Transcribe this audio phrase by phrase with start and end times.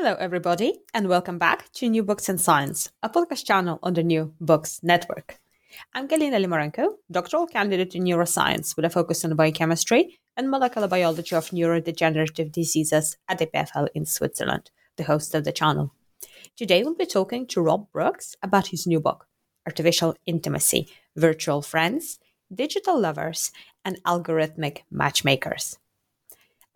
[0.00, 4.04] Hello, everybody, and welcome back to New Books in Science, a podcast channel on the
[4.04, 5.40] New Books Network.
[5.92, 11.34] I'm Galina Limorenko, doctoral candidate in neuroscience with a focus on biochemistry and molecular biology
[11.34, 15.92] of neurodegenerative diseases at the EPFL in Switzerland, the host of the channel.
[16.56, 19.26] Today, we'll be talking to Rob Brooks about his new book,
[19.66, 22.20] Artificial Intimacy Virtual Friends,
[22.54, 23.50] Digital Lovers,
[23.84, 25.76] and Algorithmic Matchmakers.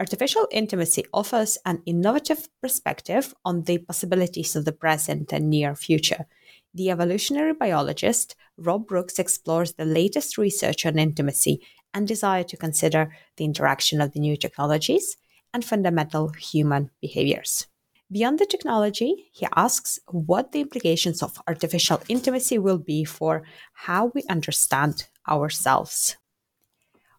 [0.02, 6.26] Artificial intimacy offers an innovative perspective on the possibilities of the present and near future.
[6.74, 11.64] The evolutionary biologist Rob Brooks explores the latest research on intimacy
[11.94, 15.16] and desire to consider the interaction of the new technologies
[15.54, 17.68] and fundamental human behaviors.
[18.10, 24.06] Beyond the technology, he asks what the implications of artificial intimacy will be for how
[24.06, 26.16] we understand ourselves.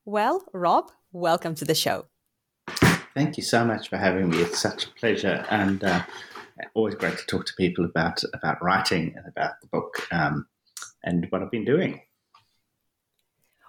[0.03, 2.07] Well, Rob, welcome to the show.
[3.15, 4.39] Thank you so much for having me.
[4.39, 6.03] It's such a pleasure and uh,
[6.73, 10.47] always great to talk to people about about writing and about the book um,
[11.03, 12.01] and what I've been doing.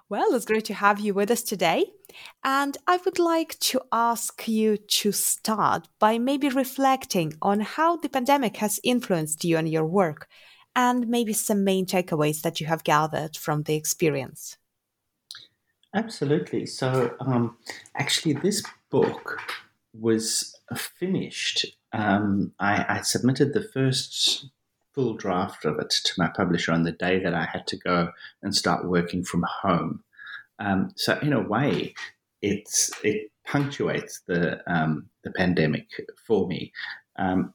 [0.07, 1.85] Well, it's great to have you with us today.
[2.43, 8.09] And I would like to ask you to start by maybe reflecting on how the
[8.09, 10.27] pandemic has influenced you and your work,
[10.75, 14.57] and maybe some main takeaways that you have gathered from the experience.
[15.95, 16.65] Absolutely.
[16.65, 17.57] So, um,
[17.95, 19.39] actually, this book
[19.93, 21.65] was finished.
[21.93, 24.47] Um, I, I, submitted the first
[24.93, 28.09] full draft of it to my publisher on the day that I had to go
[28.43, 30.03] and start working from home.
[30.59, 31.95] Um, so, in a way,
[32.41, 35.87] it's it punctuates the um, the pandemic
[36.27, 36.73] for me,
[37.15, 37.53] um,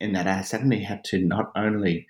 [0.00, 2.08] in that I suddenly had to not only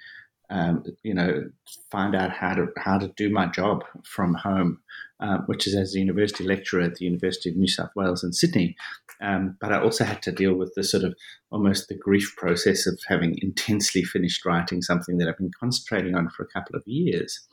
[0.50, 1.50] um, you know,
[1.90, 4.80] find out how to how to do my job from home,
[5.20, 8.32] um, which is as a university lecturer at the University of New South Wales in
[8.32, 8.76] Sydney.
[9.20, 11.14] Um, but I also had to deal with the sort of
[11.50, 16.30] almost the grief process of having intensely finished writing something that I've been concentrating on
[16.30, 17.46] for a couple of years.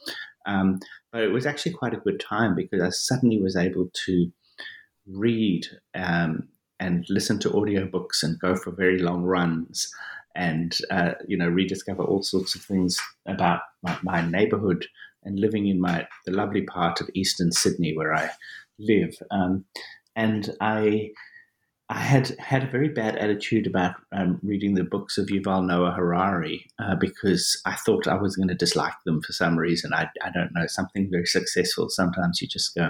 [0.46, 0.80] Um,
[1.12, 4.32] but it was actually quite a good time because I suddenly was able to
[5.08, 6.48] read um,
[6.80, 9.92] and listen to audiobooks and go for very long runs
[10.36, 14.86] and uh, you know rediscover all sorts of things about my, my, neighborhood
[15.24, 18.30] and living in my the lovely part of eastern Sydney where I
[18.80, 19.16] live.
[19.32, 19.66] Um,
[20.16, 21.12] and I
[21.90, 25.92] I had had a very bad attitude about um, reading the books of Yuval Noah
[25.92, 29.94] Harari uh, because I thought I was going to dislike them for some reason.
[29.94, 31.90] I, I don't know something very successful.
[31.90, 32.90] Sometimes you just go,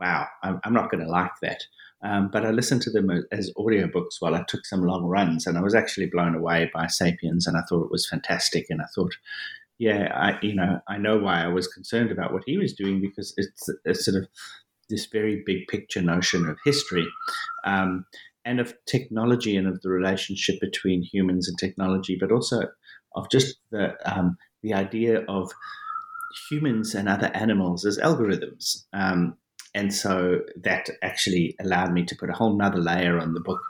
[0.00, 1.64] "Wow, I'm, I'm not going to like that."
[2.04, 5.58] Um, but I listened to them as audiobooks while I took some long runs, and
[5.58, 8.66] I was actually blown away by *Sapiens*, and I thought it was fantastic.
[8.68, 9.14] And I thought,
[9.78, 13.00] yeah, I you know I know why I was concerned about what he was doing
[13.00, 14.28] because it's a sort of
[14.90, 17.06] this very big picture notion of history.
[17.64, 18.04] Um,
[18.44, 22.68] and of technology and of the relationship between humans and technology, but also
[23.14, 25.50] of just the um, the idea of
[26.50, 28.84] humans and other animals as algorithms.
[28.92, 29.36] Um,
[29.74, 33.60] and so that actually allowed me to put a whole nother layer on the book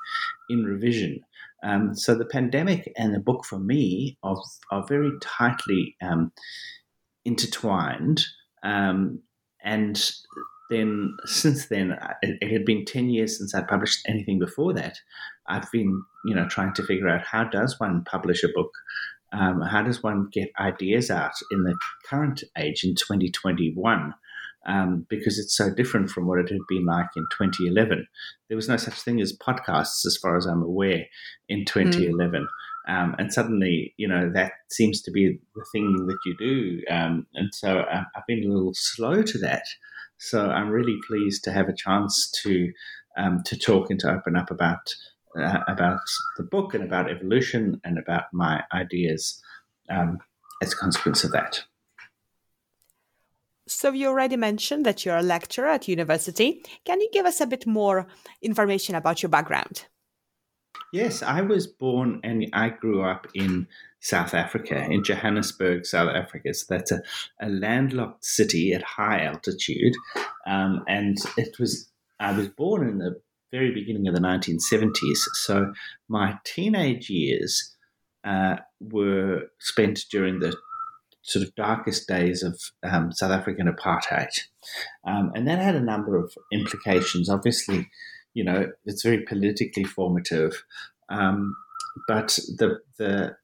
[0.50, 1.20] in revision.
[1.62, 4.36] Um, so the pandemic and the book for me are,
[4.70, 6.30] are very tightly um,
[7.24, 8.22] intertwined.
[8.62, 9.20] Um,
[9.62, 10.10] and
[10.68, 14.98] then since then, it, it, had been 10 years since I'd published anything before that.
[15.46, 18.70] I've been, you know, trying to figure out how does one publish a book?
[19.32, 21.76] Um, how does one get ideas out in the
[22.08, 24.14] current age in 2021?
[24.66, 28.06] Um, because it's so different from what it had been like in 2011.
[28.48, 31.04] There was no such thing as podcasts, as far as I'm aware,
[31.50, 32.42] in 2011.
[32.42, 32.46] Mm.
[32.86, 36.82] Um, and suddenly, you know, that seems to be the thing that you do.
[36.90, 39.64] Um, and so uh, I've been a little slow to that.
[40.18, 42.72] So I'm really pleased to have a chance to
[43.16, 44.94] um, to talk and to open up about
[45.38, 46.00] uh, about
[46.36, 49.40] the book and about evolution and about my ideas
[49.90, 50.18] um,
[50.62, 51.64] as a consequence of that.
[53.66, 56.62] So you already mentioned that you're a lecturer at university.
[56.84, 58.06] Can you give us a bit more
[58.42, 59.86] information about your background?
[60.92, 63.66] Yes, I was born and I grew up in
[64.00, 66.52] South Africa, in Johannesburg, South Africa.
[66.52, 67.00] So that's a,
[67.40, 69.94] a landlocked city at high altitude.
[70.46, 71.90] Um, and it was,
[72.20, 73.20] I was born in the
[73.50, 75.18] very beginning of the 1970s.
[75.34, 75.72] So
[76.08, 77.74] my teenage years
[78.24, 80.54] uh, were spent during the
[81.24, 84.28] sort of darkest days of um, South African apartheid.
[85.06, 87.30] Um, and that had a number of implications.
[87.30, 87.88] Obviously,
[88.34, 90.64] you know, it's very politically formative.
[91.08, 91.56] Um,
[92.06, 93.36] but the, the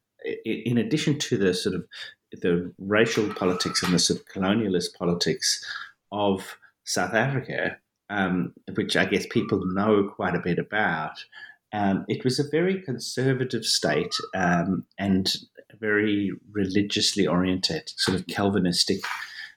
[0.45, 1.87] in addition to the sort of
[2.33, 5.65] the racial politics and the sort of colonialist politics
[6.13, 7.79] of South Africa,
[8.11, 11.25] um, which I guess people know quite a bit about,
[11.73, 15.33] um, it was a very conservative state um, and
[15.79, 19.01] very religiously oriented, sort of Calvinistic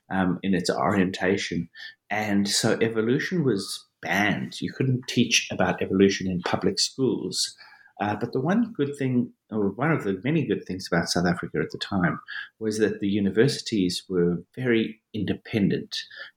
[0.10, 1.70] um, in its orientation.
[2.10, 4.62] And so evolution was banned.
[4.62, 7.56] You couldn't teach about evolution in public schools.
[8.02, 11.26] Uh, but the one good thing, or one of the many good things about South
[11.26, 12.20] Africa at the time,
[12.60, 15.96] was that the universities were very independent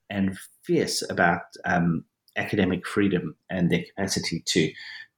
[0.08, 2.04] and fierce about um,
[2.36, 4.70] academic freedom and their capacity to,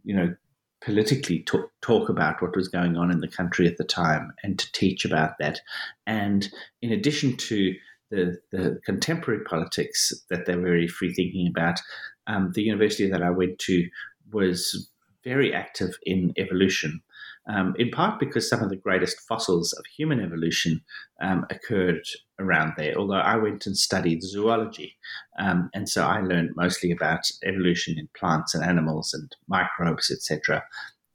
[0.05, 0.35] you know,
[0.81, 4.59] politically talk, talk about what was going on in the country at the time and
[4.59, 5.61] to teach about that.
[6.07, 6.49] And
[6.83, 7.75] in addition to
[8.11, 11.81] the, the contemporary politics that they were very free thinking about,
[12.27, 13.89] um, the university that I went to
[14.33, 14.91] was
[15.25, 17.01] very active in evolution,
[17.49, 20.83] um, in part because some of the greatest fossils of human evolution
[21.21, 22.05] um, occurred
[22.39, 22.95] around there.
[22.97, 24.97] Although I went and studied zoology,
[25.39, 30.63] um, and so I learned mostly about evolution in plants and animals and microbes, etc.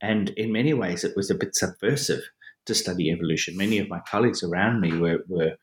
[0.02, 2.24] And in many ways, it was a bit subversive
[2.66, 3.56] to study evolution.
[3.56, 5.56] Many of my colleagues around me were, were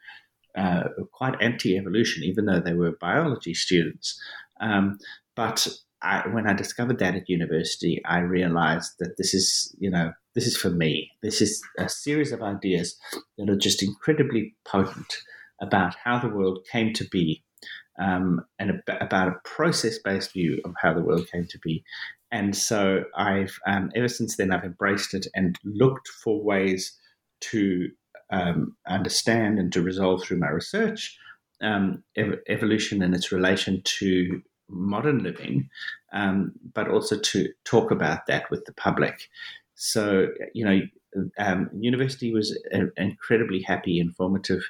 [0.56, 4.20] uh, quite anti-evolution, even though they were biology students.
[4.60, 4.98] Um,
[5.34, 5.66] but
[6.02, 10.46] I, when I discovered that at university, I realized that this is, you know, this
[10.46, 11.10] is for me.
[11.22, 12.96] This is a series of ideas
[13.38, 15.18] that are just incredibly potent
[15.60, 17.42] about how the world came to be
[17.98, 21.84] um, and about a process based view of how the world came to be.
[22.32, 26.96] And so I've, um, ever since then, I've embraced it and looked for ways
[27.40, 27.90] to
[28.30, 31.18] um, understand and to resolve through my research
[31.60, 35.68] um, ev- evolution and its relation to modern living,
[36.12, 39.28] um, but also to talk about that with the public.
[39.82, 40.80] So, you know,
[41.38, 44.62] um, university was an incredibly happy, informative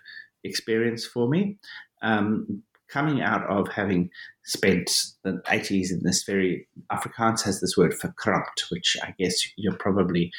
[0.44, 1.58] experience for me.
[2.00, 4.08] Um, coming out of having
[4.44, 4.88] spent
[5.24, 10.30] the 80s in this very Afrikaans has this word verkrampt, which I guess you'll probably,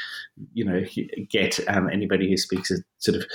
[0.54, 0.84] you know,
[1.30, 3.26] get um, anybody who speaks a sort of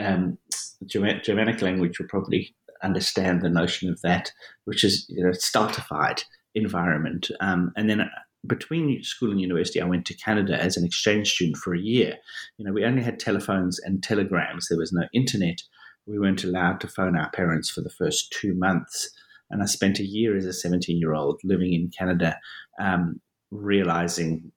[0.00, 0.38] um,
[0.86, 4.32] Germanic language will probably understand the notion of that,
[4.64, 6.24] which is you know stultified
[6.56, 7.30] environment.
[7.40, 8.10] Um, and then
[8.46, 12.16] between school and university, I went to Canada as an exchange student for a year.
[12.56, 14.68] You know, we only had telephones and telegrams.
[14.68, 15.62] There was no internet.
[16.06, 19.10] We weren't allowed to phone our parents for the first two months.
[19.50, 22.38] And I spent a year as a 17 year old living in Canada,
[22.78, 23.20] um,
[23.50, 24.52] realizing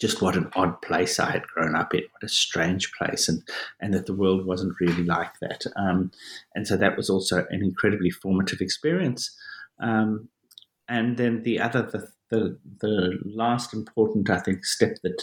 [0.00, 3.42] just what an odd place I had grown up in, what a strange place, and
[3.80, 5.64] and that the world wasn't really like that.
[5.76, 6.10] Um,
[6.54, 9.36] and so that was also an incredibly formative experience.
[9.78, 10.28] Um,
[10.90, 15.22] and then the other, the, the the last important, I think, step that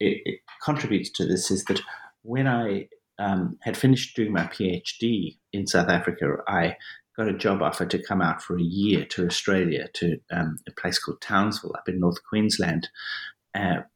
[0.00, 1.80] it, it contributes to this is that
[2.22, 6.76] when I um, had finished doing my PhD in South Africa, I
[7.16, 10.72] got a job offer to come out for a year to Australia to um, a
[10.72, 12.88] place called Townsville up in North Queensland,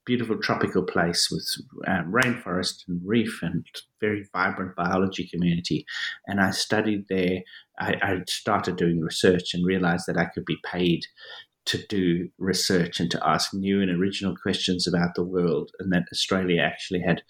[0.05, 1.47] beautiful tropical place with
[1.87, 3.65] um, rainforest and reef and
[4.01, 5.87] very vibrant biology community.
[6.27, 7.43] And I studied there.
[7.79, 11.07] I, I, started doing research and realized that I could be paid
[11.67, 16.09] to do research and to ask new and original questions about the world, and that
[16.13, 17.23] Australia actually had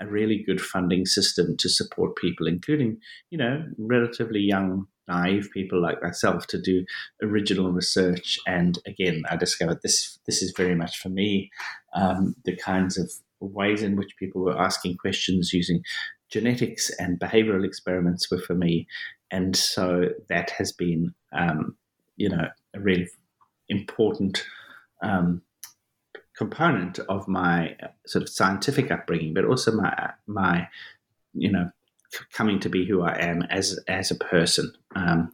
[0.00, 2.98] a really good funding system to support people, including,
[3.30, 6.84] you know, relatively young naive people like myself to do
[7.22, 8.38] original research.
[8.46, 11.50] And again, I discovered this this is very much for me
[11.94, 15.82] um, the kinds of ways in which people were asking questions using
[16.30, 18.86] genetics and behavioral experiments were for me.
[19.30, 21.76] And so that has been, um,
[22.16, 23.08] you know, a really
[23.68, 24.44] important
[25.02, 25.42] um,
[26.36, 30.68] component of my sort of scientific upbringing, but also my my
[31.34, 31.70] you know
[32.32, 34.72] coming to be who I am as as a person.
[34.94, 35.32] Um,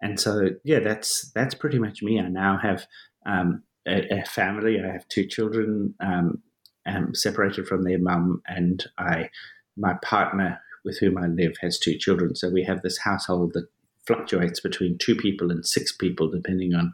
[0.00, 2.20] and so yeah, that's that's pretty much me.
[2.20, 2.86] I now have
[3.26, 4.78] um, a, a, family.
[4.80, 5.94] I have two children.
[6.00, 6.42] Um,
[6.86, 9.30] am separated from their mum, and I
[9.76, 12.34] my partner with whom I live has two children.
[12.34, 13.66] So we have this household that
[14.06, 16.92] fluctuates between two people and six people, depending on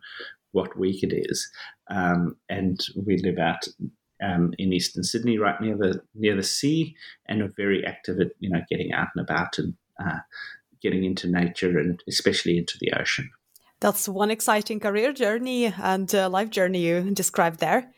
[0.53, 1.51] what week it is.
[1.91, 3.67] Um, and we live out
[4.23, 6.97] um, in eastern Sydney, right near the near the sea,
[7.27, 10.19] and are very active at you know getting out and about and uh,
[10.83, 13.31] getting into nature and especially into the ocean.
[13.81, 17.91] That's one exciting career journey and uh, life journey you described there.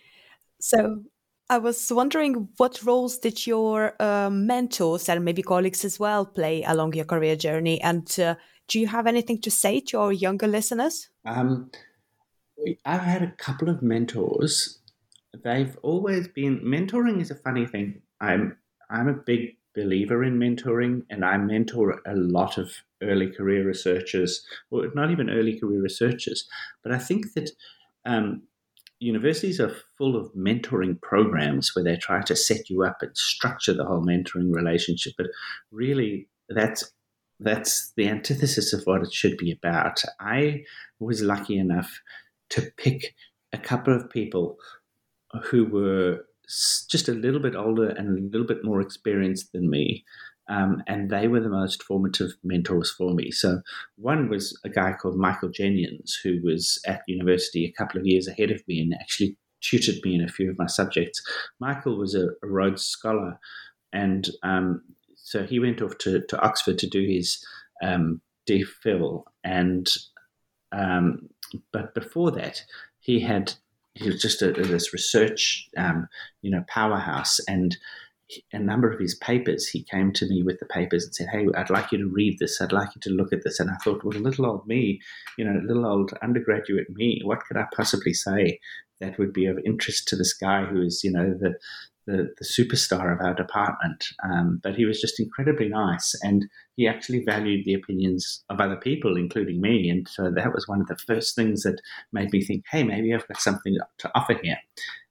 [0.61, 1.03] So
[1.51, 6.63] I was wondering what roles did your uh, mentors and maybe colleagues as well play
[6.63, 8.37] along your career journey, and uh,
[8.69, 11.09] do you have anything to say to our younger listeners?
[11.27, 11.71] Um,
[12.85, 14.79] I've had a couple of mentors.
[15.45, 18.03] They've always been mentoring is a funny thing.
[18.21, 18.57] I'm
[18.91, 22.73] I'm a big believer in mentoring, and I mentor a lot of
[23.03, 26.47] early career researchers, or not even early career researchers,
[26.83, 27.51] but I think that
[28.05, 28.43] um,
[29.01, 33.73] universities are full of mentoring programs where they try to set you up and structure
[33.73, 35.29] the whole mentoring relationship, but
[35.71, 36.93] really that's
[37.41, 40.01] that's the antithesis of what it should be about.
[40.21, 40.63] I
[41.01, 42.01] was lucky enough
[42.51, 43.15] to pick
[43.53, 44.59] a couple of people
[45.45, 50.05] who were just a little bit older and a little bit more experienced than me.
[50.49, 53.31] Um, and they were the most formative mentors for me.
[53.31, 53.61] So,
[53.97, 58.27] one was a guy called Michael Jennions, who was at university a couple of years
[58.27, 61.23] ahead of me and actually tutored me in a few of my subjects.
[61.61, 63.39] Michael was a, a Rhodes Scholar,
[63.93, 64.83] and um,
[65.15, 67.43] so he went off to, to Oxford to do his
[67.83, 69.23] um, DPhil.
[69.45, 69.89] And
[70.73, 71.29] um,
[71.73, 72.63] but before that,
[72.99, 73.55] he had
[73.95, 76.09] he was just a, this research, um,
[76.41, 77.77] you know, powerhouse, and
[78.53, 81.47] a number of his papers, he came to me with the papers and said, "Hey,
[81.55, 82.61] I'd like you to read this.
[82.61, 85.01] I'd like you to look at this." And I thought, well, little old me,
[85.37, 88.59] you know, little old undergraduate me, what could I possibly say
[89.01, 91.55] that would be of interest to this guy who is, you know, the
[92.07, 94.07] the, the superstar of our department.
[94.25, 98.77] Um, but he was just incredibly nice, and he actually valued the opinions of other
[98.77, 99.89] people, including me.
[99.89, 101.81] And so that was one of the first things that
[102.13, 104.59] made me think, hey, maybe I've got something to offer here.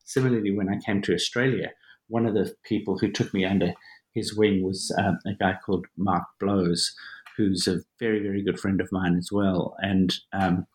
[0.05, 1.71] Similarly, when I came to Australia,
[2.07, 3.73] one of the people who took me under
[4.13, 6.93] his wing was um, a guy called Mark Blows,
[7.37, 9.75] who's a very, very good friend of mine as well.
[9.79, 10.67] And um,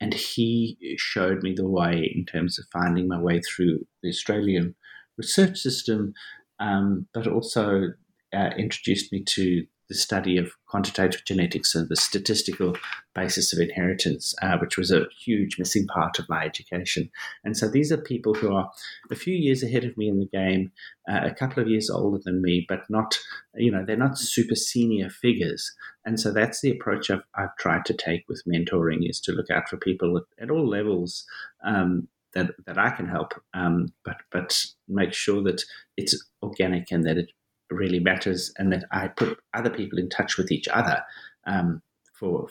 [0.00, 4.74] and he showed me the way in terms of finding my way through the Australian
[5.16, 6.14] research system,
[6.58, 7.92] um, but also
[8.32, 12.74] uh, introduced me to the study of quantitative genetics and the statistical
[13.14, 17.10] basis of inheritance, uh, which was a huge missing part of my education.
[17.44, 18.70] And so these are people who are
[19.10, 20.72] a few years ahead of me in the game,
[21.08, 23.18] uh, a couple of years older than me, but not,
[23.54, 25.70] you know, they're not super senior figures.
[26.06, 29.50] And so that's the approach I've, I've tried to take with mentoring is to look
[29.50, 31.26] out for people at, at all levels
[31.62, 35.62] um, that that I can help, um, but but make sure that
[35.96, 37.30] it's organic and that it
[37.70, 41.02] really matters, and that I put other people in touch with each other
[41.46, 42.48] um, for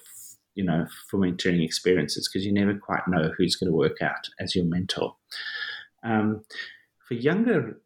[0.56, 4.30] you know for mentoring experiences because you never quite know who's going to work out
[4.40, 5.16] as your mentor.
[6.04, 6.44] Um,
[7.08, 7.80] for younger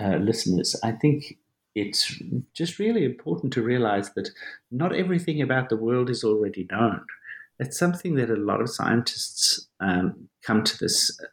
[0.00, 1.38] uh, listeners, I think
[1.74, 2.20] it's
[2.54, 4.30] just really important to realize that
[4.70, 7.04] not everything about the world is already known
[7.58, 11.26] it's something that a lot of scientists um, come to this uh,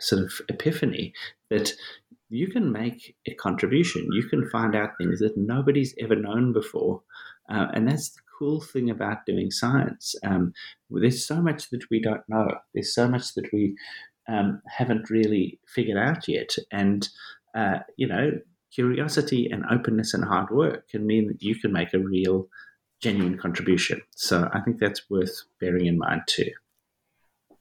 [0.00, 1.12] sort of epiphany
[1.50, 1.72] that
[2.30, 4.08] you can make a contribution.
[4.12, 7.02] You can find out things that nobody's ever known before.
[7.50, 10.14] Uh, and that's the cool thing about doing science.
[10.24, 10.52] Um,
[10.90, 13.76] there's so much that we don't know, there's so much that we
[14.28, 16.50] um, haven't really figured out yet.
[16.70, 17.08] And,
[17.54, 18.32] uh, you know,
[18.72, 22.48] curiosity and openness and hard work can mean that you can make a real
[23.00, 24.00] genuine contribution.
[24.14, 26.50] So I think that's worth bearing in mind too.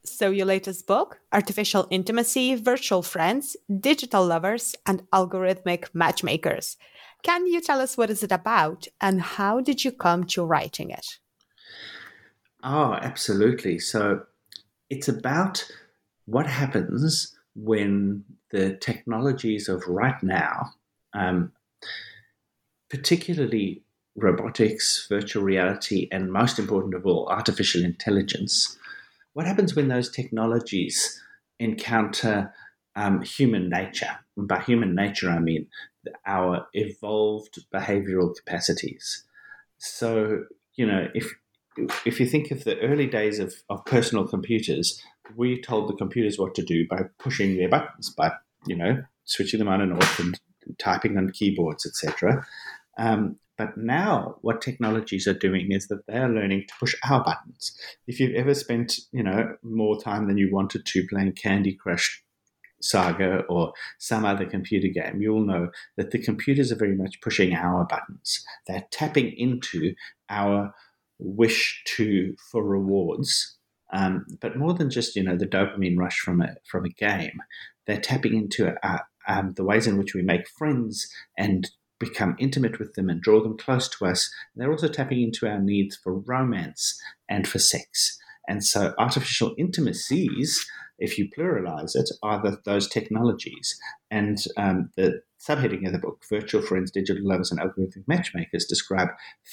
[0.08, 6.78] So, your latest book, Artificial Intimacy, Virtual Friends, Digital Lovers, and Algorithmic Matchmakers.
[7.24, 10.92] Can you tell us what is it about and how did you come to writing
[10.92, 11.06] it?
[12.64, 13.80] Oh, absolutely.
[13.80, 14.22] So,
[14.90, 15.70] it's about
[16.26, 20.72] what happens when the technologies of right now,
[21.14, 21.52] um,
[22.90, 23.84] particularly
[24.18, 28.78] robotics, virtual reality, and most important of all, artificial intelligence.
[29.34, 31.22] What happens when those technologies
[31.60, 32.54] encounter
[32.96, 34.20] um, human nature?
[34.36, 35.68] And by human nature, I mean
[36.26, 39.24] our evolved behavioral capacities.
[39.78, 40.46] So,
[40.76, 41.34] you know, if
[42.06, 45.00] if you think of the early days of, of personal computers,
[45.36, 48.32] we told the computers what to do by pushing their buttons, by
[48.66, 50.40] you know switching them on and off and
[50.80, 52.46] typing on keyboards, etc.
[52.98, 57.24] Um, but now, what technologies are doing is that they are learning to push our
[57.24, 57.76] buttons.
[58.06, 62.24] If you've ever spent, you know, more time than you wanted to playing Candy Crush
[62.82, 67.56] Saga or some other computer game, you'll know that the computers are very much pushing
[67.56, 68.46] our buttons.
[68.68, 69.96] They're tapping into
[70.30, 70.74] our
[71.18, 73.58] wish to for rewards,
[73.92, 77.42] um, but more than just you know the dopamine rush from a from a game,
[77.88, 82.80] they're tapping into uh, um, the ways in which we make friends and become intimate
[82.80, 84.32] with them and draw them close to us.
[84.54, 87.00] And they're also tapping into our needs for romance
[87.30, 88.18] and for sex.
[88.48, 90.66] And so, artificial intimacies,
[91.00, 93.78] if you pluralize it, are the, those technologies.
[94.10, 99.10] And um, the subheading of the book, Virtual Friends, Digital Lovers, and Algorithmic Matchmakers, describe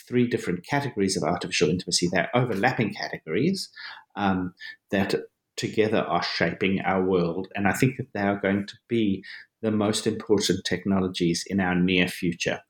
[0.07, 2.09] three different categories of artificial intimacy.
[2.11, 3.69] They're overlapping categories
[4.17, 4.55] um,
[4.91, 5.15] that
[5.57, 7.49] together are shaping our world.
[7.55, 9.25] And I think that they are going to be
[9.65, 12.61] the most important technologies in our near future.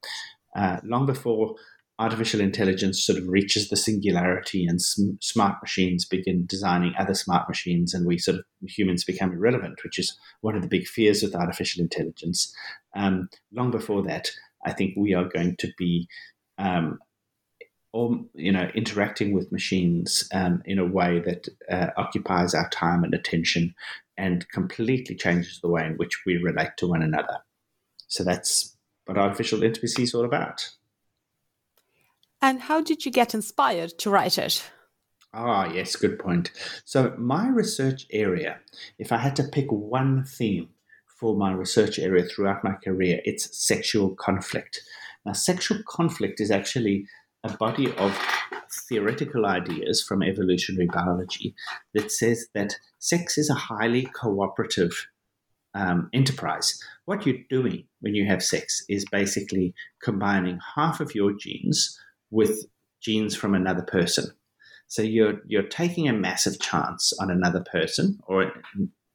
[0.54, 1.56] Uh, long before
[1.98, 7.48] artificial intelligence sort of reaches the singularity and sm- smart machines begin designing other smart
[7.48, 11.20] machines and we sort of humans become irrelevant, which is one of the big fears
[11.20, 12.54] with artificial intelligence.
[12.94, 14.30] Um, long before that,
[14.64, 16.08] I think we are going to be
[16.58, 17.00] um,
[17.92, 23.04] or you know interacting with machines um, in a way that uh, occupies our time
[23.04, 23.74] and attention
[24.16, 27.38] and completely changes the way in which we relate to one another.
[28.06, 30.70] So that's what artificial intimacy is all about.
[32.40, 34.70] And how did you get inspired to write it?
[35.32, 36.52] Ah, yes, good point.
[36.84, 38.60] So, my research area,
[38.98, 40.68] if I had to pick one theme
[41.06, 44.82] for my research area throughout my career, it's sexual conflict.
[45.26, 47.06] Now, sexual conflict is actually
[47.44, 48.18] a body of
[48.88, 51.54] theoretical ideas from evolutionary biology
[51.92, 55.06] that says that sex is a highly cooperative
[55.74, 56.82] um, enterprise.
[57.04, 61.98] What you're doing when you have sex is basically combining half of your genes
[62.30, 62.66] with
[63.00, 64.26] genes from another person.
[64.86, 68.52] So you're you're taking a massive chance on another person, or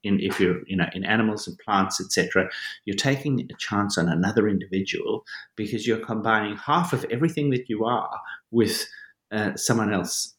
[0.04, 2.50] in if you're you know in animals and plants etc
[2.86, 7.84] you're taking a chance on another individual because you're combining half of everything that you
[7.86, 8.20] are
[8.52, 8.88] with
[9.32, 10.36] uh, someone else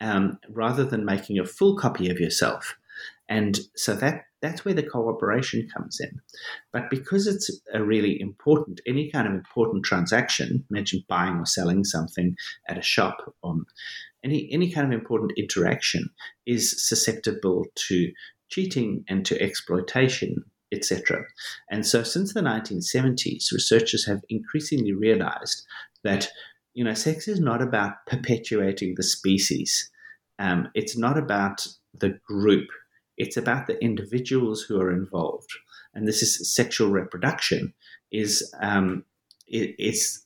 [0.00, 2.76] um, rather than making a full copy of yourself.
[3.28, 6.20] And so that that's where the cooperation comes in.
[6.70, 11.84] But because it's a really important any kind of important transaction imagine buying or selling
[11.84, 12.36] something
[12.68, 13.56] at a shop or
[14.22, 16.10] any any kind of important interaction
[16.44, 18.12] is susceptible to
[18.48, 21.24] cheating and to exploitation, etc.
[21.70, 25.64] And so, since the 1970s, researchers have increasingly realized
[26.02, 26.28] that
[26.74, 29.90] you know sex is not about perpetuating the species.
[30.38, 32.68] Um, it's not about the group.
[33.16, 35.50] It's about the individuals who are involved.
[35.94, 37.72] And this is sexual reproduction
[38.10, 39.04] is um,
[39.46, 40.24] it's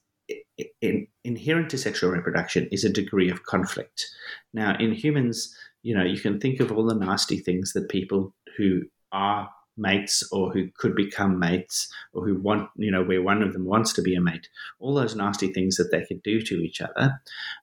[0.81, 4.07] in, inherent to sexual reproduction is a degree of conflict.
[4.53, 5.55] Now, in humans,
[5.89, 9.49] you know, you can think of all the nasty things that people who are
[9.79, 13.65] mates or who could become mates or who want, you know, where one of them
[13.65, 16.83] wants to be a mate, all those nasty things that they could do to each
[16.83, 17.19] other.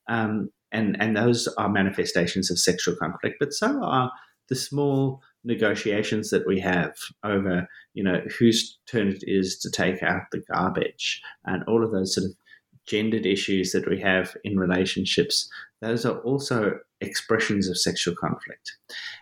[0.07, 4.11] Um, and, and those are manifestations of sexual conflict, but so are
[4.49, 10.01] the small negotiations that we have over, you know, whose turn it is to take
[10.01, 12.31] out the garbage and all of those sort of
[12.88, 15.47] gendered issues that we have in relationships,
[15.81, 18.78] those are also expressions of sexual conflict.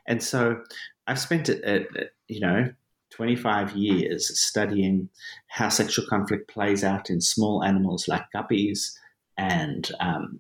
[0.07, 0.61] And so
[1.07, 2.71] I've spent, a, a, you know,
[3.11, 5.09] 25 years studying
[5.47, 8.91] how sexual conflict plays out in small animals like guppies
[9.37, 10.39] and um,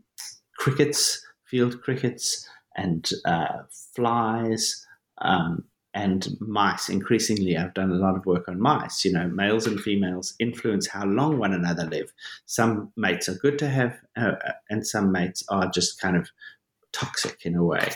[0.57, 3.63] crickets, field crickets, and uh,
[3.95, 4.85] flies,
[5.19, 6.89] um, and mice.
[6.89, 9.05] Increasingly, I've done a lot of work on mice.
[9.05, 12.11] You know, males and females influence how long one another live.
[12.45, 14.33] Some mates are good to have, uh,
[14.69, 16.29] and some mates are just kind of
[16.93, 17.91] toxic in a way.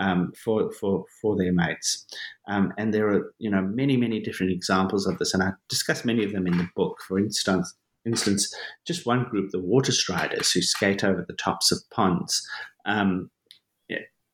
[0.00, 2.06] Um, for for for their mates,
[2.46, 6.04] um, and there are you know many many different examples of this, and I discuss
[6.04, 6.98] many of them in the book.
[7.08, 7.74] For instance,
[8.06, 8.54] instance,
[8.86, 12.46] just one group, the water striders, who skate over the tops of ponds.
[12.86, 13.28] Um,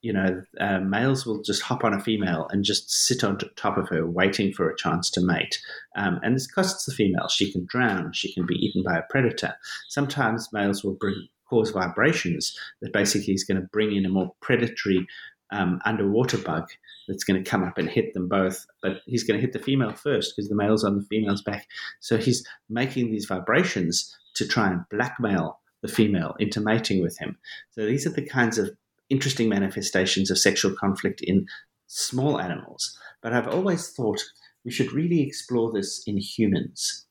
[0.04, 3.78] you know, uh, males will just hop on a female and just sit on top
[3.78, 5.58] of her, waiting for a chance to mate.
[5.96, 7.28] Um, and this costs the female.
[7.28, 8.12] She can drown.
[8.12, 9.54] She can be eaten by a predator.
[9.88, 14.32] Sometimes males will bring cause vibrations that basically is going to bring in a more
[14.40, 15.06] predatory
[15.52, 16.68] um, underwater bug
[17.06, 18.66] that's going to come up and hit them both.
[18.82, 21.68] But he's going to hit the female first because the male's on the female's back.
[22.00, 27.38] So he's making these vibrations to try and blackmail the female into mating with him.
[27.70, 28.74] So these are the kinds of
[29.10, 31.46] interesting manifestations of sexual conflict in
[31.86, 32.98] small animals.
[33.22, 34.24] But I've always thought
[34.64, 37.03] we should really explore this in humans.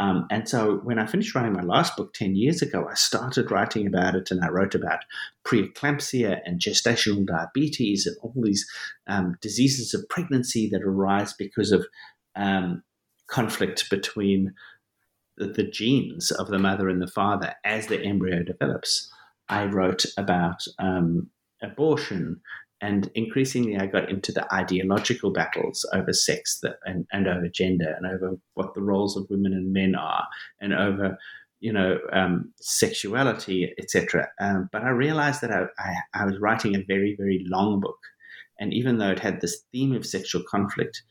[0.00, 3.50] Um, and so when I finished writing my last book 10 years ago, I started
[3.50, 5.00] writing about it and I wrote about
[5.46, 8.66] preeclampsia and gestational diabetes and all these
[9.06, 11.86] um, diseases of pregnancy that arise because of
[12.34, 12.82] um,
[13.26, 14.54] conflict between
[15.36, 19.12] the, the genes of the mother and the father as the embryo develops.
[19.50, 21.28] I wrote about um,
[21.62, 22.40] abortion
[22.80, 27.94] and increasingly I got into the ideological battles over sex that, and, and over gender
[27.96, 30.26] and over what the roles of women and men are
[30.60, 31.18] and over
[31.60, 36.74] you know um, sexuality etc um, but I realized that I, I, I, was writing
[36.74, 37.98] a very very long book.
[38.58, 41.02] And even though it had this theme of sexual conflict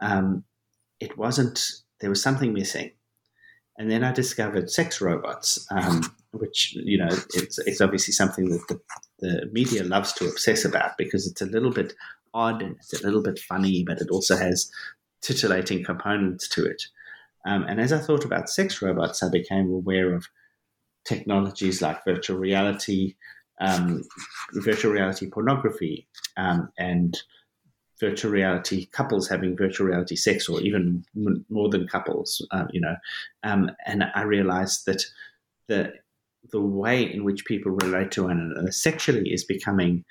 [0.00, 0.44] um,
[1.00, 2.90] it wasn't there was something missing
[3.76, 8.66] and then I discovered sex robots um, which you know it's, it's obviously something that
[8.68, 8.80] the
[9.20, 11.94] the media loves to obsess about because it's a little bit
[12.34, 14.70] odd and it's a little bit funny, but it also has
[15.22, 16.82] titillating components to it.
[17.46, 20.26] Um, and as I thought about sex robots, I became aware of
[21.04, 23.14] technologies like virtual reality,
[23.60, 24.02] um,
[24.52, 27.16] virtual reality pornography, um, and
[28.00, 32.46] virtual reality couples having virtual reality sex, or even m- more than couples.
[32.50, 32.96] Uh, you know,
[33.42, 35.04] um, and I realized that
[35.68, 35.92] the
[36.52, 40.04] the way in which people relate to one another sexually is becoming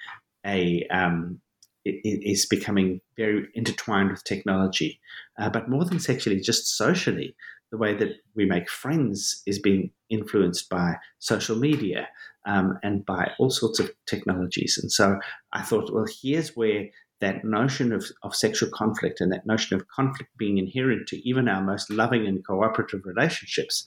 [0.46, 1.39] a um,
[1.86, 5.00] is becoming very intertwined with technology,
[5.38, 7.36] uh, but more than sexually, just socially,
[7.72, 12.08] the way that we make friends is being influenced by social media
[12.46, 14.80] um, and by all sorts of technologies.
[14.82, 15.19] And so
[15.54, 16.88] I thought, well, here's where
[17.24, 21.48] that notion of, of sexual conflict and that notion of conflict being inherent to even
[21.48, 23.86] our most loving and cooperative relationships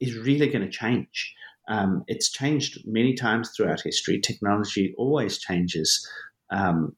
[0.00, 1.32] is really going to change.
[1.68, 4.20] Um, it's changed many times throughout history.
[4.20, 6.04] Technology always changes,
[6.50, 6.96] um,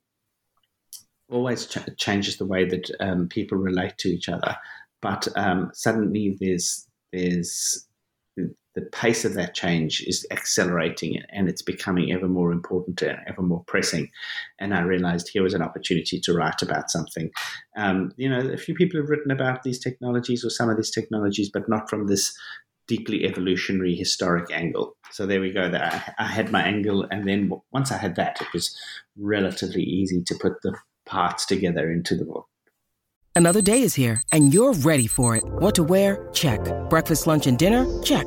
[1.30, 4.56] always ch- changes the way that um, people relate to each other.
[5.02, 7.86] But um, suddenly, there's there's
[8.74, 13.42] the pace of that change is accelerating and it's becoming ever more important and ever
[13.42, 14.10] more pressing.
[14.58, 17.30] And I realized here was an opportunity to write about something.
[17.76, 20.90] Um, you know, a few people have written about these technologies or some of these
[20.90, 22.36] technologies, but not from this
[22.86, 24.96] deeply evolutionary historic angle.
[25.10, 25.70] So there we go.
[26.18, 28.76] I had my angle, and then once I had that, it was
[29.16, 32.46] relatively easy to put the parts together into the book.
[33.36, 35.44] Another day is here, and you're ready for it.
[35.44, 36.28] What to wear?
[36.32, 36.60] Check.
[36.90, 37.86] Breakfast, lunch, and dinner?
[38.02, 38.26] Check.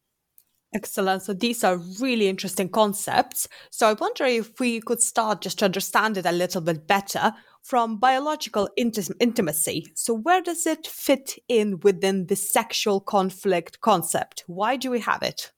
[0.73, 1.21] Excellent.
[1.23, 3.47] So these are really interesting concepts.
[3.71, 7.33] So I wonder if we could start just to understand it a little bit better
[7.61, 9.91] from biological inti- intimacy.
[9.95, 14.45] So where does it fit in within the sexual conflict concept?
[14.47, 15.51] Why do we have it?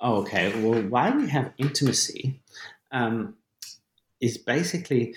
[0.00, 0.60] Oh, okay.
[0.60, 2.40] Well, why we have intimacy
[2.90, 3.34] um,
[4.20, 5.14] is basically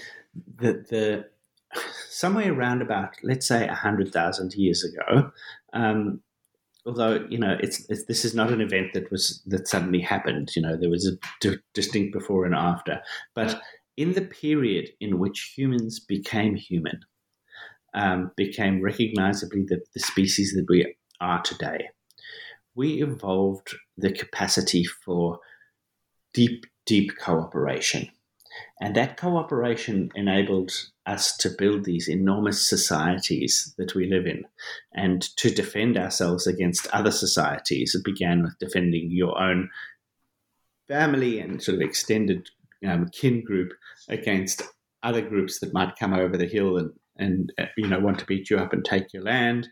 [0.57, 1.25] the the
[2.09, 5.31] somewhere around about let's say hundred thousand years ago.
[5.73, 6.21] Um,
[6.85, 10.51] although you know it's, it's, this is not an event that was that suddenly happened.
[10.55, 13.01] You know there was a d- distinct before and after,
[13.35, 13.61] but
[13.97, 16.99] in the period in which humans became human,
[17.93, 21.89] um, became recognizably the, the species that we are today
[22.75, 25.39] we evolved the capacity for
[26.33, 28.09] deep, deep cooperation.
[28.81, 30.71] And that cooperation enabled
[31.05, 34.43] us to build these enormous societies that we live in
[34.93, 37.93] and to defend ourselves against other societies.
[37.93, 39.69] It began with defending your own
[40.87, 42.49] family and sort of extended
[42.85, 43.71] um, kin group
[44.09, 44.63] against
[45.03, 48.25] other groups that might come over the hill and, and uh, you know want to
[48.25, 49.67] beat you up and take your land,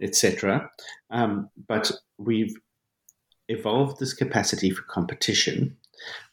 [0.00, 0.70] etc.
[1.10, 2.54] Um, but we've
[3.48, 5.76] evolved this capacity for competition,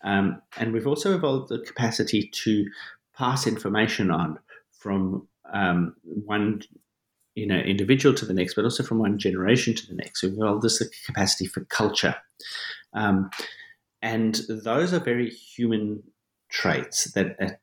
[0.04, 2.66] um, and we've also evolved the capacity to
[3.16, 4.40] pass information on
[4.72, 6.62] from um, one
[7.36, 10.24] you know individual to the next, but also from one generation to the next.
[10.24, 12.16] We've evolved this capacity for culture,
[12.94, 13.30] um,
[14.02, 16.04] and those are very human
[16.50, 17.58] traits that have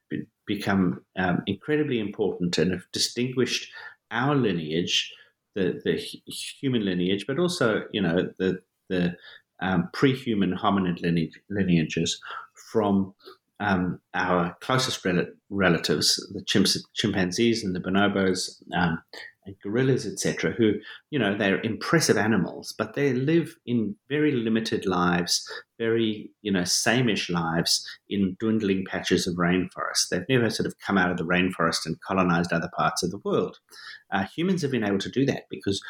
[0.47, 3.71] become um, incredibly important and have distinguished
[4.11, 5.13] our lineage,
[5.55, 5.97] the, the
[6.33, 9.15] human lineage, but also, you know, the, the
[9.61, 12.21] um, pre-human hominid lineage, lineages
[12.73, 13.15] from
[13.61, 19.03] um, our closest rel- relatives, the chimps- chimpanzees and the bonobos, um,
[19.49, 20.75] and gorillas, etc., who,
[21.11, 26.63] you know, they're impressive animals, but they live in very limited lives, very, you know,
[26.63, 30.11] sameish lives in dwindling patches of rainforest.
[30.11, 33.21] They've never sort of come out of the rainforest and colonized other parts of the
[33.25, 33.59] world.
[34.13, 35.83] Uh, humans have been able to do that because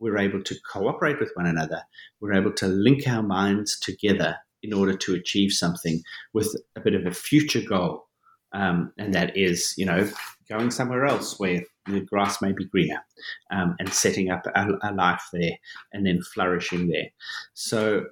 [0.00, 1.82] we're able to cooperate with one another.
[2.20, 6.94] We're able to link our minds together in order to achieve something with a bit
[6.94, 8.06] of a future goal.
[8.52, 10.08] Um, and that is, you know,
[10.48, 13.04] going somewhere else where the grass may be greener
[13.52, 15.56] um, and setting up a, a, life there
[15.92, 17.10] and then flourishing there.
[17.54, 18.06] So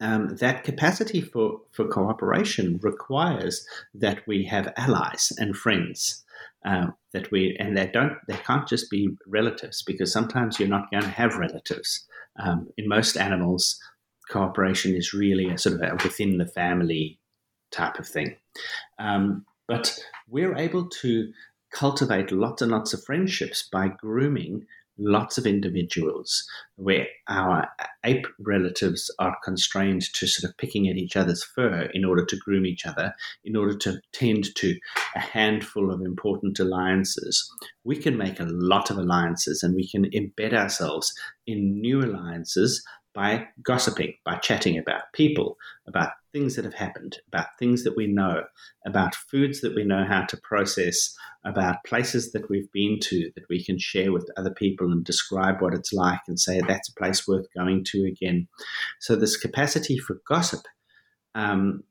[0.00, 6.24] um, that capacity for, for cooperation requires that we have allies and friends.
[6.64, 10.90] Uh, that we and they don't they can't just be relatives because sometimes you're not
[10.90, 12.06] going to have relatives.
[12.38, 13.78] Um, in most animals,
[14.30, 17.18] cooperation is really a sort of a within the family
[17.72, 18.36] type of thing.
[18.98, 21.32] Um, but we're able to
[21.72, 24.66] cultivate lots and lots of friendships by grooming
[25.00, 27.66] lots of individuals where our
[28.04, 32.36] ape relatives are constrained to sort of picking at each other's fur in order to
[32.36, 33.12] groom each other,
[33.44, 34.76] in order to tend to
[35.16, 37.50] a handful of important alliances.
[37.84, 41.12] We can make a lot of alliances and we can embed ourselves
[41.46, 42.84] in new alliances
[43.14, 48.06] by gossiping, by chatting about people, about things that have happened, about things that we
[48.06, 48.44] know,
[48.86, 53.44] about foods that we know how to process, about places that we've been to that
[53.48, 56.94] we can share with other people and describe what it's like and say that's a
[56.94, 58.46] place worth going to again.
[59.00, 60.62] So, this capacity for gossip
[61.34, 61.82] um,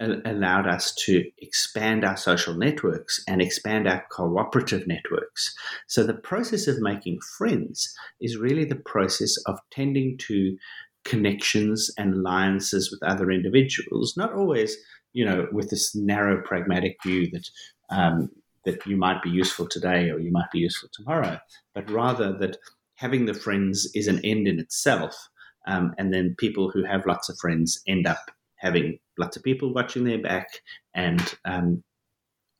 [0.00, 5.54] allowed us to expand our social networks and expand our cooperative networks.
[5.86, 10.56] So, the process of making friends is really the process of tending to
[11.04, 14.76] connections and alliances with other individuals, not always,
[15.12, 17.48] you know, with this narrow pragmatic view that.
[17.90, 18.30] Um,
[18.64, 21.38] that you might be useful today or you might be useful tomorrow,
[21.74, 22.56] but rather that
[22.94, 25.28] having the friends is an end in itself.
[25.66, 28.30] Um, and then people who have lots of friends end up
[28.64, 30.48] having lots of people watching their back
[30.94, 31.84] and um,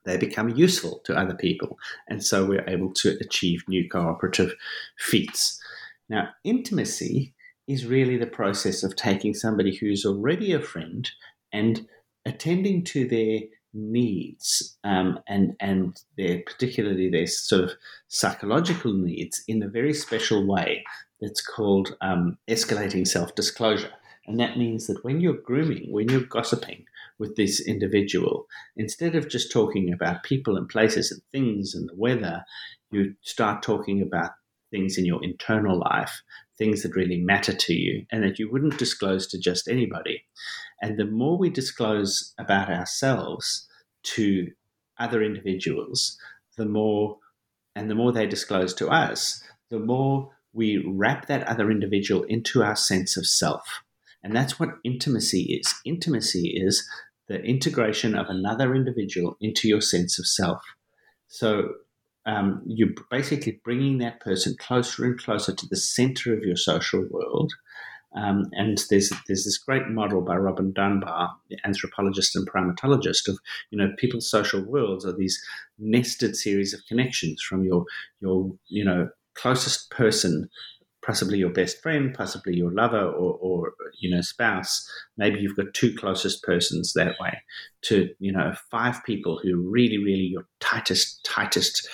[0.05, 1.79] they become useful to other people.
[2.09, 4.55] And so we're able to achieve new cooperative
[4.99, 5.59] feats.
[6.09, 7.35] Now, intimacy
[7.67, 11.11] is really the process of taking somebody who's already a friend
[11.53, 11.87] and
[12.27, 13.41] attending to their
[13.77, 17.73] needs um, and and their particularly their sort of
[18.07, 20.85] psychological needs in a very special way
[21.21, 23.91] that's called um, escalating self disclosure.
[24.27, 26.85] And that means that when you're grooming, when you're gossiping
[27.19, 31.95] with this individual, instead of just talking about people and places and things and the
[31.95, 32.45] weather,
[32.91, 34.33] you start talking about
[34.71, 36.23] things in your internal life,
[36.59, 40.25] things that really matter to you, and that you wouldn't disclose to just anybody.
[40.83, 43.69] And the more we disclose about ourselves
[44.05, 44.49] to
[44.99, 46.19] other individuals,
[46.57, 47.19] the more,
[47.77, 52.63] and the more they disclose to us, the more we wrap that other individual into
[52.63, 53.83] our sense of self.
[54.25, 55.73] And that's what intimacy is.
[55.85, 56.85] Intimacy is
[57.29, 60.63] the integration of another individual into your sense of self.
[61.29, 61.75] So
[62.27, 67.05] um, you're basically bringing that person closer and closer to the center of your social
[67.11, 67.53] world.
[68.17, 73.39] Um, and there's there's this great model by Robin Dunbar, the anthropologist and primatologist, of
[73.71, 75.39] you know people's social worlds are these
[75.79, 77.85] nested series of connections from your
[78.21, 80.49] your you know closest person
[81.05, 84.89] possibly your best friend, possibly your lover or, or, you know spouse.
[85.17, 87.43] Maybe you've got two closest persons that way.
[87.83, 91.89] To you know five people who are really, really your tightest, tightest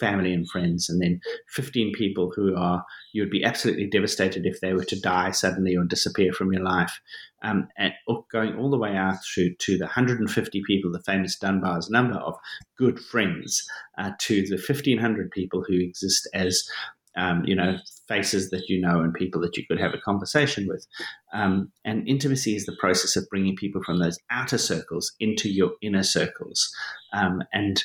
[0.00, 4.60] family and friends, and then fifteen people who are you would be absolutely devastated if
[4.60, 7.00] they were to die suddenly or disappear from your life.
[7.42, 7.92] Um, and
[8.30, 12.34] going all the way out through to the 150 people, the famous Dunbar's number of
[12.76, 13.66] good friends,
[13.98, 16.68] uh, to the 1500 people who exist as
[17.16, 20.66] um, you know, faces that you know and people that you could have a conversation
[20.68, 20.86] with.
[21.32, 25.72] Um, and intimacy is the process of bringing people from those outer circles into your
[25.82, 26.74] inner circles.
[27.12, 27.82] Um, and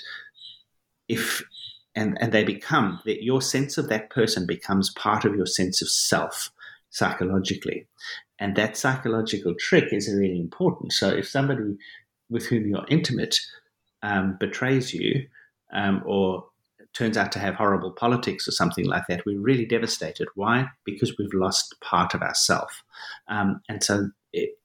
[1.07, 1.43] if
[1.95, 5.81] and and they become that your sense of that person becomes part of your sense
[5.81, 6.51] of self
[6.89, 7.87] psychologically,
[8.39, 10.93] and that psychological trick is really important.
[10.93, 11.77] So if somebody
[12.29, 13.39] with whom you're intimate
[14.03, 15.27] um, betrays you
[15.73, 16.45] um, or
[16.93, 20.27] turns out to have horrible politics or something like that, we're really devastated.
[20.35, 20.67] Why?
[20.85, 22.83] Because we've lost part of ourself.
[23.27, 24.09] Um, and so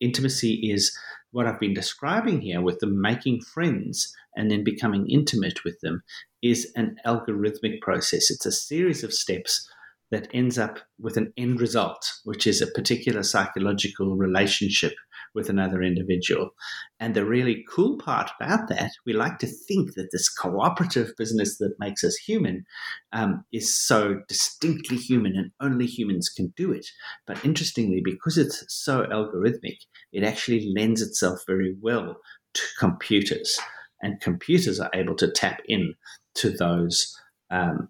[0.01, 0.97] intimacy is
[1.33, 6.03] what I've been describing here with them making friends and then becoming intimate with them
[6.43, 8.31] is an algorithmic process.
[8.31, 9.69] It's a series of steps
[10.11, 14.95] that ends up with an end result, which is a particular psychological relationship
[15.37, 16.51] with another individual.
[16.99, 21.59] And the really cool part about that, we like to think that this cooperative business
[21.59, 22.65] that makes us human
[23.13, 26.87] um, is so distinctly human and only humans can do it.
[27.27, 29.77] But interestingly, because it's so algorithmic,
[30.13, 32.17] it actually lends itself very well
[32.55, 33.61] to computers.
[34.03, 35.95] And computers are able to tap in
[36.37, 37.15] to those
[37.51, 37.89] um,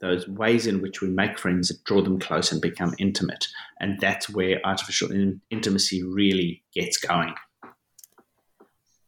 [0.00, 3.48] those ways in which we make friends, draw them close, and become intimate.
[3.80, 7.34] And that's where artificial in- intimacy really gets going.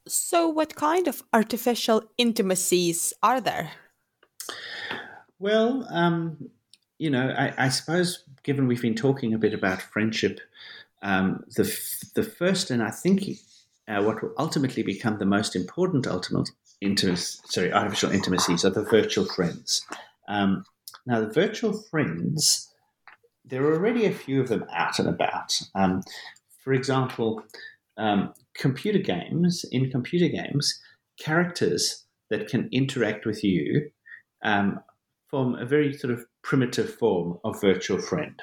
[0.07, 3.73] So, what kind of artificial intimacies are there?
[5.39, 6.51] Well, um,
[6.99, 10.41] you know, I, I, suppose given we've been talking a bit about friendship,
[11.03, 11.65] um, the
[12.15, 13.23] the first and I think
[13.89, 16.51] uh, what will ultimately become the most important ultimate
[16.81, 19.87] intimacy, sorry, artificial intimacies are the virtual friends.
[20.29, 20.65] Um,
[21.07, 22.69] now, the virtual friends,
[23.45, 25.61] there are already a few of them out and about.
[25.75, 26.03] Um,
[26.63, 27.43] for example,
[27.97, 30.81] um, computer games, in computer games,
[31.19, 33.91] characters that can interact with you
[34.43, 34.81] um,
[35.31, 38.41] form a very sort of primitive form of virtual friend.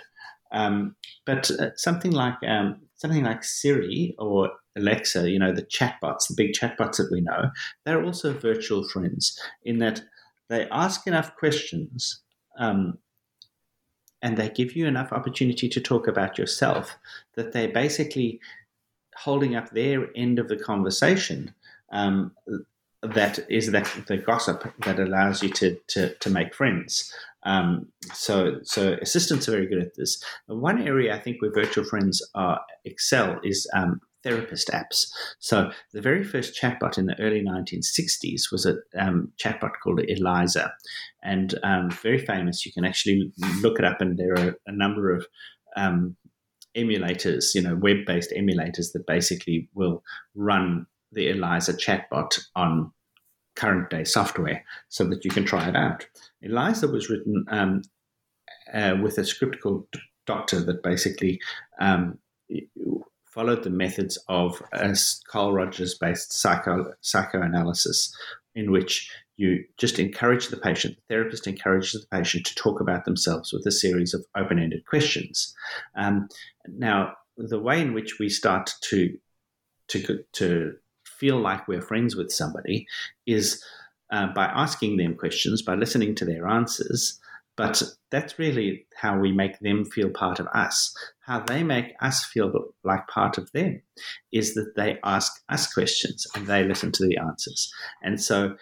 [0.52, 6.28] Um, but uh, something like um, something like Siri or Alexa, you know, the chatbots,
[6.28, 7.50] the big chatbots that we know,
[7.86, 10.02] they're also virtual friends in that
[10.50, 12.22] they ask enough questions
[12.58, 12.98] um,
[14.22, 16.98] and they give you enough opportunity to talk about yourself
[17.36, 18.39] that they're basically
[19.15, 21.54] holding up their end of the conversation.
[21.91, 22.32] Um,
[23.04, 27.13] that is that the gossip that allows you to to, to make friends.
[27.43, 30.22] Um, so so assistants are very good at this.
[30.48, 35.08] One area I think where virtual friends are excel is um, therapist apps.
[35.40, 40.74] So the very first chatbot in the early 1960s was a um, chatbot called Eliza,
[41.24, 42.66] and um, very famous.
[42.66, 45.26] You can actually look it up, and there are a number of
[45.76, 46.16] um,
[46.76, 50.04] emulators, you know, web-based emulators that basically will
[50.36, 52.92] run the Eliza chatbot on
[53.56, 56.06] current day software so that you can try it out.
[56.42, 57.82] Eliza was written um,
[58.74, 59.88] uh, with a script called
[60.28, 61.40] Doctor that basically
[61.80, 62.20] um,
[63.38, 64.97] followed the methods of a
[65.30, 68.12] Carl Rogers based psycho, psychoanalysis,
[68.56, 73.06] in which you just encourage the patient, the therapist encourages the patient to talk about
[73.06, 75.54] themselves with a series of open ended questions.
[75.95, 76.30] Um,
[76.67, 79.15] now, the way in which we start to,
[79.89, 80.73] to, to
[81.06, 82.88] feel like we're friends with somebody
[83.28, 83.63] is
[84.12, 87.19] uh, by asking them questions, by listening to their answers,
[87.58, 90.96] but that's really how we make them feel part of us.
[91.26, 93.82] How they make us feel like part of them
[94.32, 97.70] is that they ask us questions and they listen to the answers.
[98.02, 98.56] And so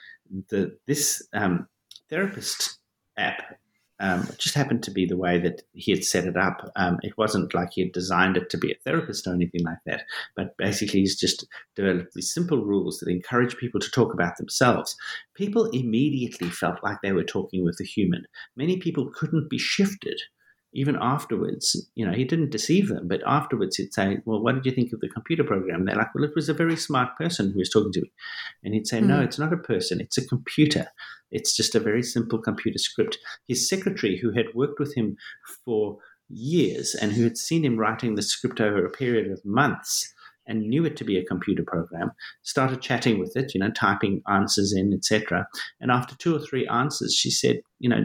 [0.50, 1.68] the this um,
[2.10, 2.80] therapist
[3.18, 3.60] app
[4.00, 6.72] um, it just happened to be the way that he had set it up.
[6.76, 9.78] Um, it wasn't like he had designed it to be a therapist or anything like
[9.86, 10.04] that,
[10.36, 14.96] but basically he's just developed these simple rules that encourage people to talk about themselves.
[15.34, 18.26] People immediately felt like they were talking with a human.
[18.56, 20.22] Many people couldn't be shifted
[20.76, 24.66] even afterwards, you know, he didn't deceive them, but afterwards he'd say, Well, what did
[24.66, 25.80] you think of the computer program?
[25.80, 28.12] And they're like, Well, it was a very smart person who was talking to me.
[28.62, 29.08] And he'd say, mm.
[29.08, 29.24] No, hmm.
[29.24, 30.88] it's not a person, it's a computer.
[31.32, 33.18] It's just a very simple computer script.
[33.48, 35.18] His secretary, who had worked with him
[35.64, 35.98] for
[36.30, 40.14] years and who had seen him writing the script over a period of months,
[40.48, 42.12] and knew it to be a computer program,
[42.44, 45.48] started chatting with it, you know, typing answers in, etc.
[45.82, 48.04] And after two or three answers, she said, you know,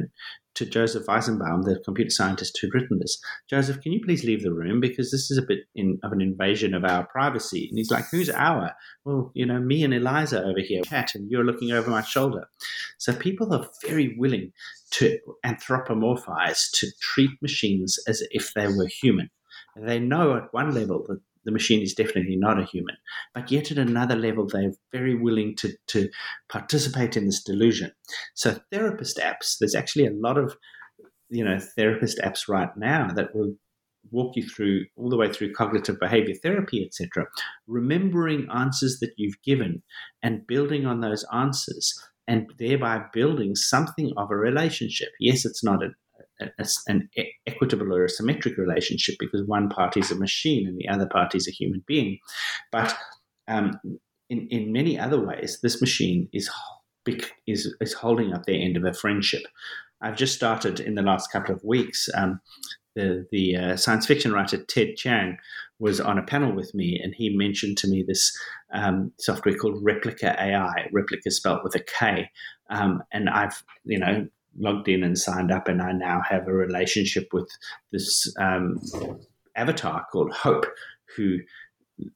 [0.55, 4.53] to Joseph Weizenbaum, the computer scientist who'd written this, Joseph, can you please leave the
[4.53, 7.67] room because this is a bit in, of an invasion of our privacy?
[7.69, 8.75] And he's like, who's our?
[9.05, 12.49] Well, you know, me and Eliza over here, cat, and you're looking over my shoulder.
[12.99, 14.53] So people are very willing
[14.93, 19.31] to anthropomorphize, to treat machines as if they were human.
[19.77, 22.97] And they know at one level that the machine is definitely not a human.
[23.35, 26.09] But yet, at another level, they're very willing to, to
[26.49, 27.93] participate in this delusion.
[28.35, 30.57] So, therapist apps, there's actually a lot of
[31.31, 33.55] you know therapist apps right now that will
[34.11, 37.27] walk you through all the way through cognitive behavior therapy etc
[37.67, 39.83] remembering answers that you've given
[40.23, 41.95] and building on those answers
[42.27, 45.89] and thereby building something of a relationship yes it's not a,
[46.41, 47.09] a, an
[47.47, 51.39] equitable or a symmetric relationship because one party is a machine and the other party
[51.39, 52.19] is a human being.
[52.73, 52.97] But
[53.49, 53.79] um,
[54.29, 56.51] in, in many other ways, this machine is,
[57.47, 59.43] is, is holding up their end of a friendship.
[60.03, 62.09] I've just started in the last couple of weeks.
[62.15, 62.41] Um,
[62.97, 65.37] the the uh, science fiction writer Ted Chiang
[65.79, 68.37] was on a panel with me, and he mentioned to me this
[68.73, 70.89] um, software called Replika AI.
[70.93, 72.31] Replika spelled with a K,
[72.69, 74.27] um, and I've you know
[74.59, 77.51] logged in and signed up, and I now have a relationship with
[77.93, 78.81] this um,
[79.57, 80.67] avatar called Hope,
[81.17, 81.39] who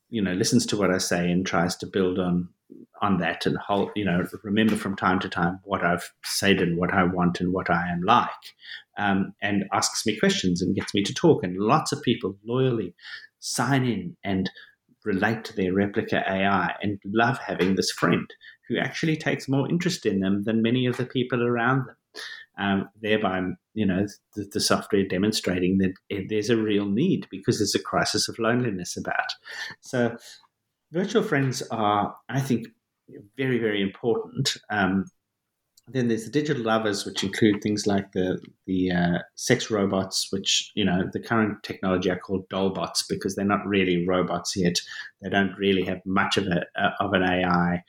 [0.09, 2.49] you know listens to what I say and tries to build on
[3.03, 6.78] on that and hold, you know remember from time to time what I've said and
[6.78, 8.28] what I want and what I am like,
[8.99, 11.45] um, and asks me questions and gets me to talk.
[11.45, 12.95] And lots of people loyally
[13.41, 14.51] sign in and
[15.05, 18.26] relate to their Replika AI and love having this friend
[18.68, 21.97] who actually takes more interest in them than many of the people around them.
[22.56, 23.42] Um, thereby,
[23.74, 24.06] you know,
[24.36, 25.92] the, the, software demonstrating that
[26.28, 29.32] there's a real need because there's a crisis of loneliness about.
[29.80, 30.16] So,
[30.92, 32.68] virtual friends are, I think,
[33.36, 34.56] very, very important.
[34.70, 35.06] Um,
[35.88, 40.70] then there's the digital lovers, which include things like the the uh, sex robots, which
[40.74, 44.76] you know the current technology are called dollbots because they're not really robots yet.
[45.20, 46.64] They don't really have much of a
[47.00, 47.82] of an AI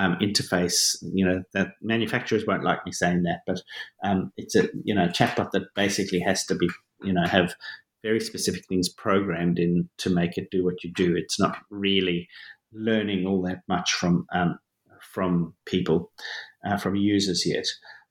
[0.00, 0.96] um, interface.
[1.02, 3.60] You know that manufacturers won't like me saying that, but
[4.02, 6.68] um, it's a you know chatbot that basically has to be
[7.02, 7.54] you know have
[8.02, 11.14] very specific things programmed in to make it do what you do.
[11.14, 12.28] It's not really
[12.72, 14.58] learning all that much from um,
[15.00, 16.10] from people,
[16.66, 17.66] uh, from users yet.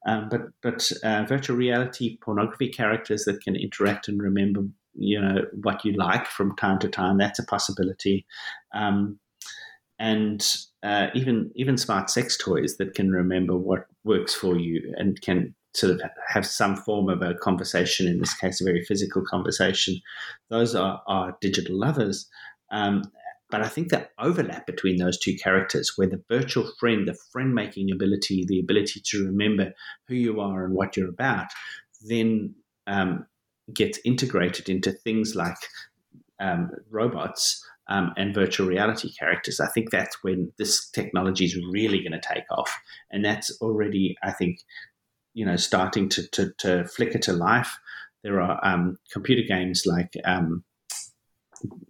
[0.07, 4.61] Um, but but uh, virtual reality pornography characters that can interact and remember
[4.93, 8.25] you know what you like from time to time that's a possibility
[8.73, 9.19] um,
[9.99, 10.45] and
[10.81, 15.53] uh, even even smart sex toys that can remember what works for you and can
[15.73, 19.99] sort of have some form of a conversation in this case a very physical conversation.
[20.49, 22.27] Those are, are digital lovers.
[22.71, 23.03] Um,
[23.51, 27.53] but I think that overlap between those two characters, where the virtual friend, the friend
[27.53, 29.73] making ability, the ability to remember
[30.07, 31.47] who you are and what you're about,
[32.01, 32.53] then
[32.85, 33.25] um,
[33.73, 35.57] gets integrated into things like
[36.39, 39.59] um, robots um, and virtual reality characters.
[39.59, 42.73] I think that's when this technology is really going to take off.
[43.11, 44.59] And that's already, I think,
[45.33, 47.77] you know, starting to, to, to flicker to life.
[48.23, 50.63] There are um, computer games like um,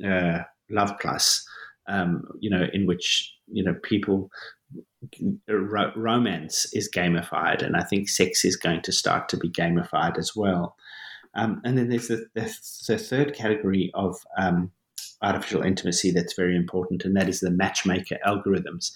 [0.05, 0.39] uh,
[0.69, 1.45] Love Plus,
[1.87, 4.29] um, you know, in which you know people
[5.49, 10.17] ro- romance is gamified, and I think sex is going to start to be gamified
[10.17, 10.75] as well.
[11.33, 12.55] Um, and then there's the, the,
[12.87, 14.71] the third category of um,
[15.21, 18.91] artificial intimacy that's very important, and that is the matchmaker algorithms.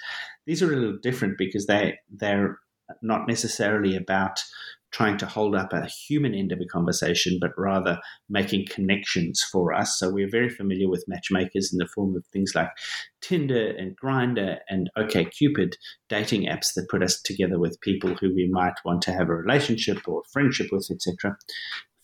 [0.46, 2.60] These are a little different because they they're
[3.02, 4.44] not necessarily about
[4.94, 8.00] trying to hold up a human end of a conversation, but rather
[8.30, 9.98] making connections for us.
[9.98, 12.70] So we're very familiar with matchmakers in the form of things like
[13.20, 15.74] Tinder and Grindr and OKCupid,
[16.10, 19.36] dating apps that put us together with people who we might want to have a
[19.36, 21.38] relationship or friendship with, etc.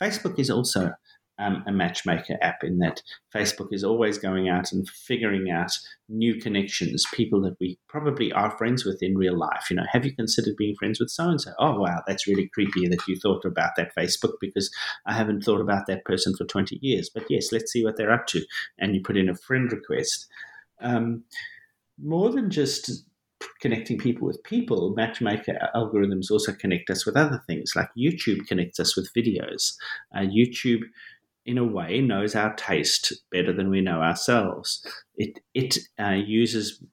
[0.01, 0.91] Facebook is also
[1.39, 3.01] um, a matchmaker app in that
[3.33, 5.71] Facebook is always going out and figuring out
[6.09, 9.67] new connections, people that we probably are friends with in real life.
[9.69, 11.51] You know, have you considered being friends with so and so?
[11.57, 14.69] Oh, wow, that's really creepy that you thought about that Facebook because
[15.05, 17.09] I haven't thought about that person for 20 years.
[17.13, 18.45] But yes, let's see what they're up to.
[18.77, 20.27] And you put in a friend request.
[20.81, 21.23] Um,
[22.01, 23.05] more than just
[23.61, 28.79] connecting people with people, matchmaker algorithms also connect us with other things, like YouTube connects
[28.79, 29.73] us with videos.
[30.15, 30.81] Uh, YouTube
[31.49, 34.85] in a way, knows our taste better than we know ourselves.
[35.15, 36.83] It it uh, uses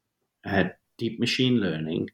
[0.49, 0.65] uh,
[0.97, 2.09] deep machine learning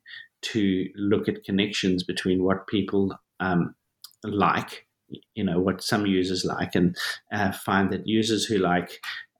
[0.51, 3.76] to look at connections between what people um,
[4.24, 4.88] like,
[5.36, 6.97] you know, what some users like, and
[7.32, 8.90] uh, find that users who like,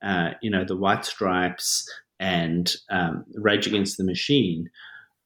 [0.01, 1.85] uh, you know, the White Stripes
[2.21, 4.71] and um, Rage Against the Machine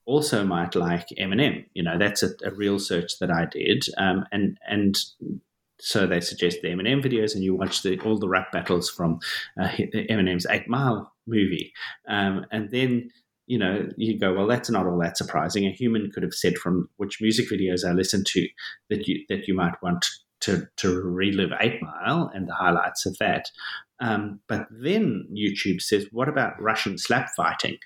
[0.07, 1.67] also might like Eminem.
[1.75, 4.97] You know, that's a, a real search that I did, um, and and
[5.79, 9.19] so they suggest the Eminem videos, and you watch the, all the rap battles from
[9.61, 9.69] uh,
[10.11, 11.73] Eminem's Eight Mile movie,
[12.09, 13.11] um, and then
[13.47, 15.67] you know you go, well, that's not all that surprising.
[15.67, 18.49] A human could have said from which music videos I listen to
[18.91, 20.05] that you that you might want
[20.41, 23.51] to to relive Eight Mile and the highlights of that.
[24.01, 27.79] Um, but then YouTube says, what about Russian slap fighting?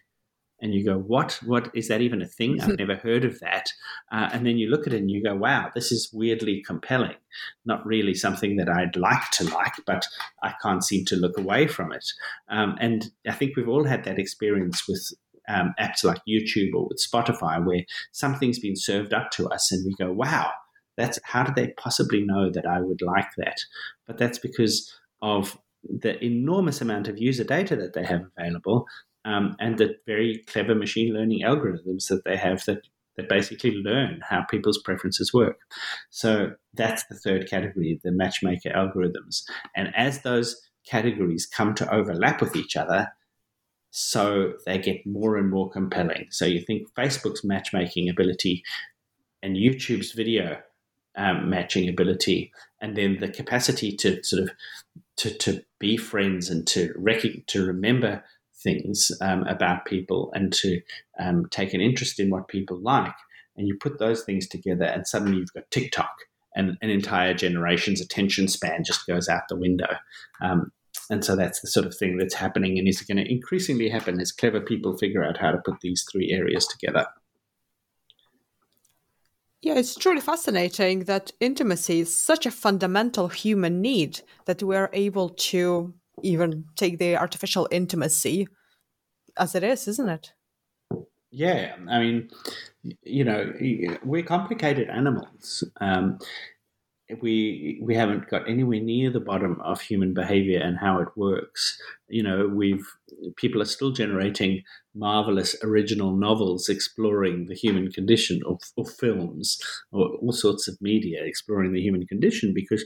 [0.61, 1.41] And you go, "What?
[1.45, 2.61] What is that even a thing?
[2.61, 3.73] I've never heard of that."
[4.13, 7.17] Uh, and then you look at it and you go, "Wow, this is weirdly compelling.
[7.65, 10.07] Not really something that I'd like to like, but
[10.43, 12.05] I can't seem to look away from it."
[12.49, 15.13] Um, and I think we've all had that experience with
[15.49, 19.85] um, apps like YouTube or with Spotify, where something's been served up to us, and
[19.85, 20.51] we go, "Wow."
[20.97, 23.59] That's how did they possibly know that I would like that?
[24.07, 24.93] But that's because
[25.23, 28.87] of the enormous amount of user data that they have available
[29.25, 32.83] um, and the very clever machine learning algorithms that they have that
[33.17, 35.59] that basically learn how people's preferences work.
[36.11, 39.43] So that's the third category, the matchmaker algorithms.
[39.77, 43.09] And as those categories come to overlap with each other,
[43.91, 46.29] so they get more and more compelling.
[46.31, 48.63] So you think Facebook's matchmaking ability
[49.43, 50.59] and YouTube's video
[51.17, 54.51] um, matching ability, and then the capacity to sort of
[55.17, 58.23] to, to be friends and to rec- to remember
[58.63, 60.81] things um, about people and to
[61.19, 63.15] um, take an interest in what people like.
[63.57, 66.15] And you put those things together, and suddenly you've got TikTok,
[66.55, 69.97] and an entire generation's attention span just goes out the window.
[70.41, 70.73] Um,
[71.11, 74.21] and so that's the sort of thing that's happening and is going to increasingly happen
[74.21, 77.07] as clever people figure out how to put these three areas together.
[79.63, 85.29] Yeah, it's truly fascinating that intimacy is such a fundamental human need that we're able
[85.29, 85.93] to
[86.23, 88.49] even take the artificial intimacy
[89.37, 90.33] as it is, isn't it?
[91.31, 92.29] Yeah, I mean,
[93.05, 93.53] you know,
[94.05, 95.63] we're complicated animals.
[95.81, 96.19] Um,
[97.21, 101.81] we we haven't got anywhere near the bottom of human behavior and how it works.
[102.09, 102.87] You know, we've
[103.37, 104.63] people are still generating
[104.95, 109.61] marvelous original novels exploring the human condition, or, or films,
[109.93, 112.85] or all sorts of media exploring the human condition because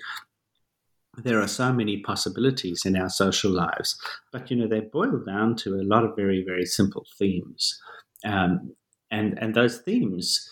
[1.19, 3.99] there are so many possibilities in our social lives.
[4.33, 7.81] But you know, they boil down to a lot of very very simple themes,
[8.25, 8.75] um,
[9.11, 10.49] and and those themes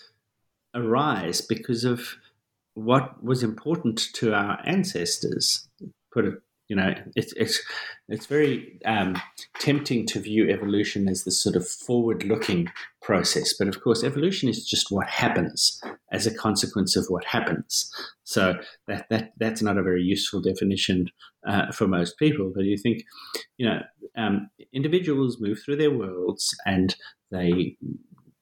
[0.75, 2.15] arise because of
[2.73, 5.67] what was important to our ancestors.
[6.11, 6.33] Put it,
[6.73, 7.61] you know, it's it's
[8.09, 9.21] it's very um,
[9.59, 12.67] tempting to view evolution as this sort of forward-looking
[12.99, 15.79] process, but of course, evolution is just what happens
[16.11, 17.93] as a consequence of what happens.
[18.23, 18.55] So
[18.87, 21.11] that that that's not a very useful definition
[21.47, 22.51] uh, for most people.
[22.55, 23.03] But you think,
[23.59, 23.81] you know,
[24.17, 26.95] um, individuals move through their worlds and
[27.29, 27.77] they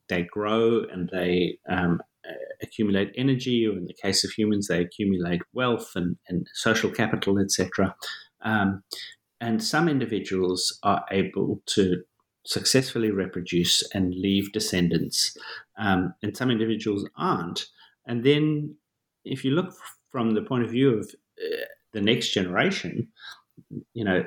[0.08, 2.02] they grow and they um,
[2.62, 7.40] accumulate energy, or in the case of humans, they accumulate wealth and, and social capital,
[7.40, 7.96] etc.
[8.44, 8.84] Um,
[9.40, 12.04] and some individuals are able to
[12.46, 15.36] successfully reproduce and leave descendants,
[15.78, 17.66] um, and some individuals aren't.
[18.08, 18.76] And then,
[19.26, 19.74] if you look
[20.12, 21.10] from the point of view of
[21.40, 23.08] uh, the next generation,
[23.94, 24.24] you know,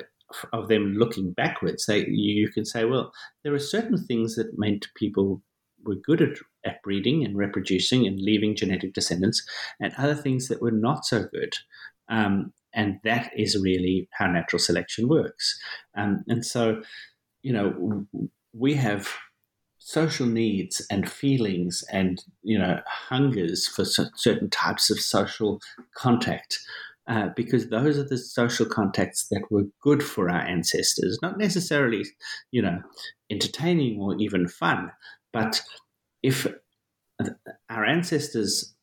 [0.53, 3.11] of them looking backwards, they, you can say, well,
[3.43, 5.41] there are certain things that meant people
[5.85, 9.47] were good at, at breeding and reproducing and leaving genetic descendants,
[9.79, 11.53] and other things that were not so good.
[12.09, 15.57] Um, and that is really how natural selection works.
[15.95, 16.81] Um, and so,
[17.41, 18.05] you know,
[18.53, 19.09] we have
[19.85, 25.61] social needs and feelings and you know hungers for certain types of social
[25.95, 26.59] contact
[27.07, 32.03] uh, because those are the social contacts that were good for our ancestors not necessarily
[32.49, 32.79] you know
[33.29, 34.91] entertaining or even fun
[35.35, 35.61] but
[36.23, 36.47] if
[37.69, 38.73] our ancestors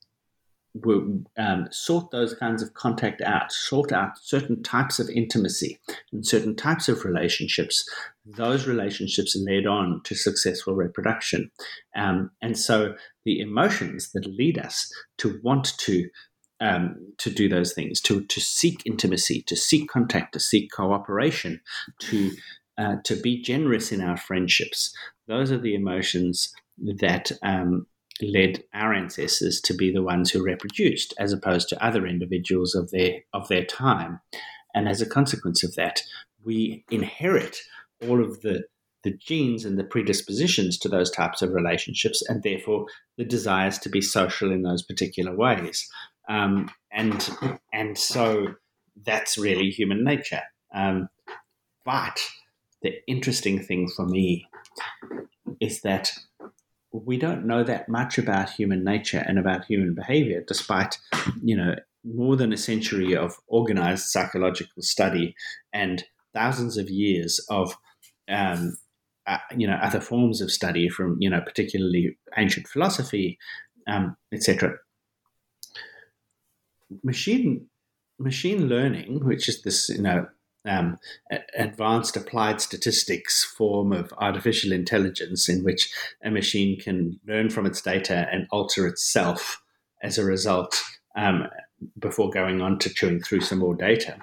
[0.75, 1.03] were,
[1.39, 5.79] um, sought those kinds of contact out, sought out certain types of intimacy
[6.13, 7.89] and certain types of relationships,
[8.27, 11.51] those relationships led on to successful reproduction.
[11.97, 12.95] Um, and so
[13.25, 16.09] the emotions that lead us to want to
[16.61, 21.61] um, to do those things, to to seek intimacy, to seek contact, to seek cooperation,
[21.99, 22.31] to
[22.79, 24.95] uh, to be generous in our friendships.
[25.27, 27.87] Those are the emotions that um,
[28.21, 32.91] led our ancestors to be the ones who reproduced, as opposed to other individuals of
[32.91, 34.21] their of their time.
[34.75, 36.03] And as a consequence of that,
[36.45, 37.59] we inherit
[38.09, 38.65] all of the
[39.05, 42.87] the genes and the predispositions to those types of relationships, and therefore
[43.19, 45.89] the desires to be social in those particular ways.
[46.29, 47.29] Um, and
[47.73, 48.55] and so
[49.05, 50.43] that's really human nature.
[50.75, 51.09] Um,
[51.85, 52.21] but
[52.83, 54.47] the interesting thing for me
[55.61, 56.13] is that
[56.93, 60.99] we don't know that much about human nature and about human behavior, despite,
[61.43, 61.75] you know,
[62.05, 65.35] more than a century of organized psychological study
[65.73, 66.05] and
[66.35, 67.77] thousands of years of,
[68.29, 68.77] um,
[69.27, 73.39] uh, you know, other forms of study from, you know, particularly ancient philosophy,
[73.87, 74.75] um, etc.
[77.03, 77.69] Machine
[78.19, 80.27] machine learning, which is this, you know,
[80.65, 80.99] um,
[81.57, 85.93] advanced applied statistics form of artificial intelligence in which
[86.25, 89.63] a machine can learn from its data and alter itself
[90.03, 90.81] as a result
[91.17, 91.49] um,
[91.99, 94.17] before going on to chewing through some more data.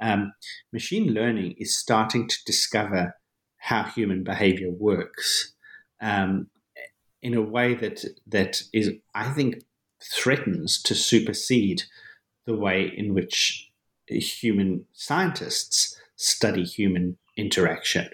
[0.00, 0.32] Um,
[0.72, 3.16] machine learning is starting to discover
[3.58, 5.52] how human behavior works
[6.00, 6.48] um,
[7.22, 9.64] in a way that that is, I think,
[10.02, 11.84] threatens to supersede
[12.46, 13.70] the way in which
[14.08, 18.08] human scientists study human interaction.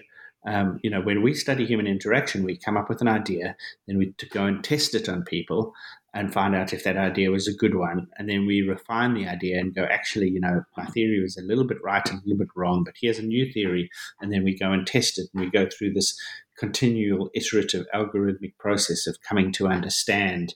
[0.47, 3.55] Um, you know, when we study human interaction, we come up with an idea,
[3.87, 5.73] then we go and test it on people,
[6.13, 8.07] and find out if that idea was a good one.
[8.17, 11.43] And then we refine the idea and go, actually, you know, my theory was a
[11.43, 13.89] little bit right and a little bit wrong, but here's a new theory.
[14.21, 16.19] And then we go and test it and we go through this
[16.57, 20.55] continual iterative algorithmic process of coming to understand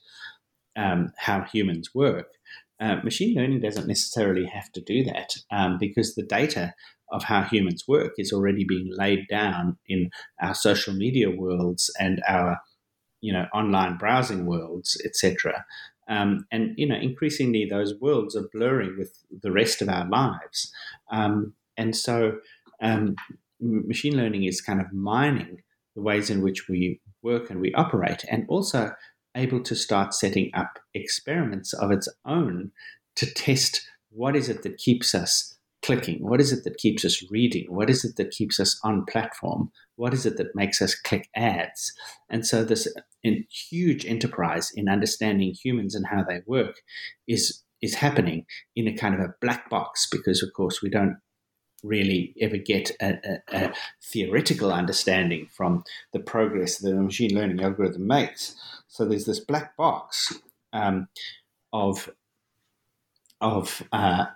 [0.76, 2.26] um, how humans work.
[2.80, 6.74] Uh, machine learning doesn't necessarily have to do that um, because the data
[7.10, 10.10] of how humans work is already being laid down in
[10.40, 12.58] our social media worlds and our
[13.20, 15.64] you know online browsing worlds etc
[16.08, 20.72] um, and you know increasingly those worlds are blurring with the rest of our lives.
[21.10, 22.38] Um, and so
[22.80, 23.16] um,
[23.60, 25.62] machine learning is kind of mining
[25.96, 28.24] the ways in which we work and we operate.
[28.30, 28.92] And also
[29.36, 32.72] able to start setting up experiments of its own
[33.16, 36.26] to test what is it that keeps us clicking?
[36.26, 37.66] What is it that keeps us reading?
[37.68, 39.70] What is it that keeps us on platform?
[39.96, 41.92] What is it that makes us click ads?
[42.30, 42.86] And so, this
[43.26, 46.76] uh, huge enterprise in understanding humans and how they work
[47.28, 51.18] is is happening in a kind of a black box because, of course, we don't
[51.82, 53.18] really ever get a,
[53.52, 53.72] a, a,
[54.02, 58.56] theoretical understanding from the progress that a machine learning algorithm makes.
[58.94, 60.38] So there's this black box
[60.72, 61.08] um,
[61.72, 62.08] of
[63.40, 64.26] of uh,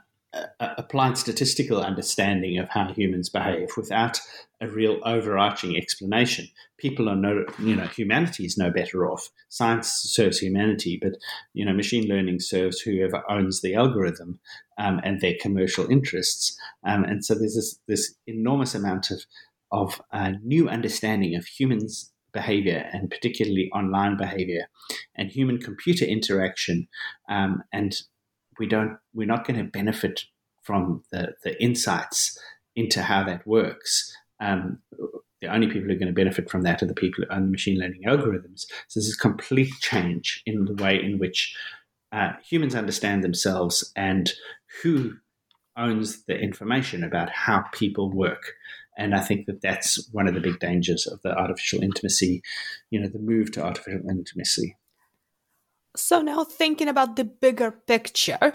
[0.58, 4.18] applied statistical understanding of how humans behave without
[4.60, 6.48] a real overarching explanation.
[6.76, 9.30] People are no, you know, humanity is no better off.
[9.48, 11.12] Science serves humanity, but
[11.54, 14.40] you know, machine learning serves whoever owns the algorithm
[14.76, 16.58] um, and their commercial interests.
[16.84, 19.20] Um, and so there's this, this enormous amount of
[19.70, 24.68] of uh, new understanding of humans' behavior and particularly online behavior
[25.16, 26.86] and human computer interaction
[27.28, 27.94] um, and
[28.58, 30.24] we don't we're not going to benefit
[30.62, 32.38] from the, the insights
[32.76, 34.14] into how that works.
[34.40, 34.80] Um,
[35.40, 37.46] the only people who are going to benefit from that are the people who own
[37.46, 38.66] the machine learning algorithms.
[38.88, 41.56] So this is complete change in the way in which
[42.12, 44.30] uh, humans understand themselves and
[44.82, 45.14] who
[45.76, 48.52] owns the information about how people work.
[48.98, 52.42] And I think that that's one of the big dangers of the artificial intimacy,
[52.90, 54.76] you know, the move to artificial intimacy.
[55.96, 58.52] So now thinking about the bigger picture,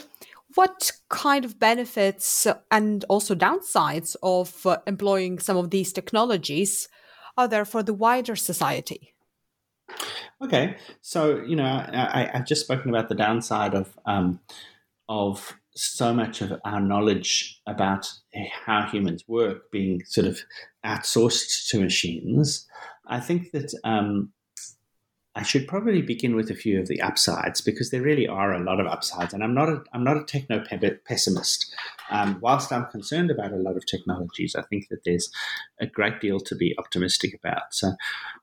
[0.56, 6.90] what kind of benefits and also downsides of uh, employing some of these technologies
[7.38, 9.14] are there for the wider society?
[10.42, 14.40] Okay, so you know, I, have just spoken about the downside of um,
[15.08, 18.08] of so much of our knowledge about
[18.66, 20.40] how humans work being sort of
[20.86, 22.68] outsourced to machines.
[23.08, 24.32] I think that um,
[25.36, 28.64] I should probably begin with a few of the upsides because there really are a
[28.64, 30.64] lot of upsides, and I'm not a I'm not a techno
[31.06, 31.74] pessimist.
[32.12, 35.32] Um, whilst I'm concerned about a lot of technologies, I think that there's
[35.80, 37.74] a great deal to be optimistic about.
[37.74, 37.94] So,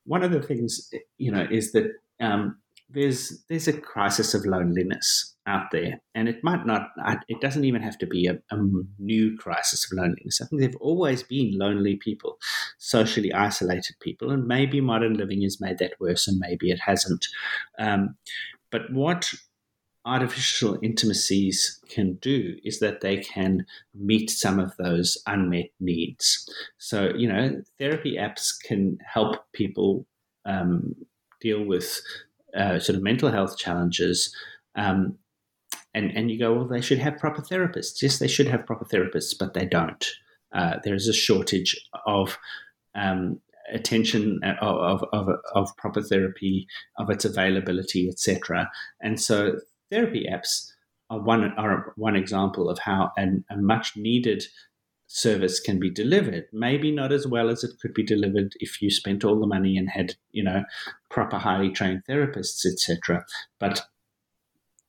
[0.05, 2.59] one of the things you know is that um,
[2.89, 6.91] there's there's a crisis of loneliness out there, and it might not.
[7.29, 8.59] It doesn't even have to be a, a,
[8.99, 10.41] new crisis of loneliness.
[10.41, 12.39] I think there've always been lonely people,
[12.79, 17.27] socially isolated people, and maybe modern living has made that worse, and maybe it hasn't.
[17.79, 18.17] Um,
[18.71, 19.33] but what
[20.05, 26.49] artificial intimacies can do is that they can meet some of those unmet needs.
[26.79, 30.07] So, you know, therapy apps can help people
[30.47, 30.95] um,
[31.41, 32.01] deal with
[32.57, 34.35] uh, sort of mental health challenges.
[34.75, 35.19] Um,
[35.95, 38.01] and, and you go, well, they should have proper therapists.
[38.03, 40.07] Yes, they should have proper therapists, but they don't.
[40.53, 41.77] Uh, there is a shortage
[42.07, 42.39] of
[42.95, 43.41] um,
[43.73, 46.67] attention uh, of, of, of, proper therapy,
[46.99, 48.71] of its availability, etc.
[49.01, 49.61] And so
[49.91, 50.73] therapy apps
[51.09, 54.45] are one, are one example of how an, a much needed
[55.07, 56.47] service can be delivered.
[56.53, 59.77] Maybe not as well as it could be delivered if you spent all the money
[59.77, 60.65] and had, you know,
[61.11, 63.25] proper highly trained therapists, etc.
[63.59, 63.83] But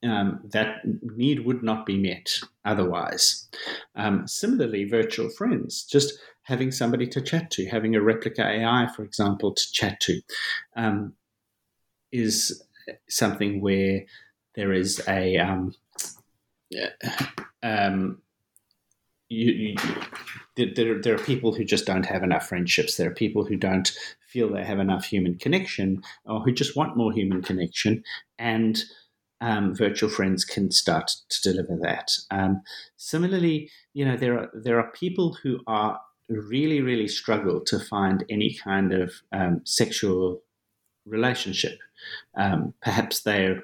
[0.04, 3.48] um, that need would not be met otherwise.
[3.96, 9.04] Um, similarly, virtual friends, just having somebody to chat to, having a Replika AI, for
[9.04, 10.22] example, to chat to,
[10.76, 11.14] um,
[12.12, 12.64] is
[13.08, 14.06] something where
[14.56, 15.74] there is a um,
[17.64, 18.22] um,
[19.30, 19.76] you, you,
[20.56, 22.98] there, there are people who just don't have enough friendships.
[22.98, 23.92] There are people who don't
[24.28, 28.04] feel they have enough human connection or who just want more human connection.
[28.38, 28.84] And
[29.42, 32.12] um, virtual friends can start to deliver that.
[32.30, 32.62] Um,
[32.98, 38.24] similarly, you know, there are, there are people who are really, really struggle to find
[38.30, 40.42] any kind of um, sexual
[41.06, 41.80] relationship.
[42.36, 43.64] Um, perhaps they're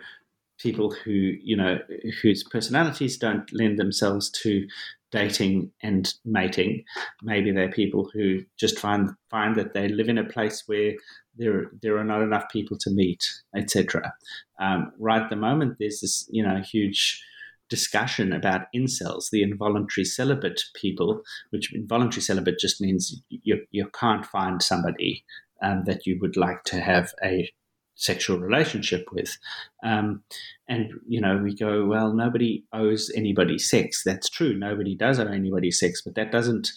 [0.59, 1.78] people who you know
[2.21, 4.67] whose personalities don't lend themselves to
[5.12, 6.84] dating and mating.
[7.24, 10.93] Maybe they're people who just find find that they live in a place where
[11.38, 13.24] there there are not enough people to meet,
[13.55, 14.14] etc.
[14.60, 17.24] Um, right at the moment, there's this you know huge
[17.70, 24.26] discussion about incels, the involuntary celibate people, which involuntary celibate just means you you can't
[24.26, 25.24] find somebody
[25.62, 27.49] um, that you would like to have a
[27.97, 29.37] sexual relationship with.
[29.83, 30.23] Um,
[30.69, 34.03] and, you know, we go, well, nobody owes anybody sex.
[34.03, 34.53] That's true.
[34.57, 36.71] Nobody does owe anybody sex, but that doesn't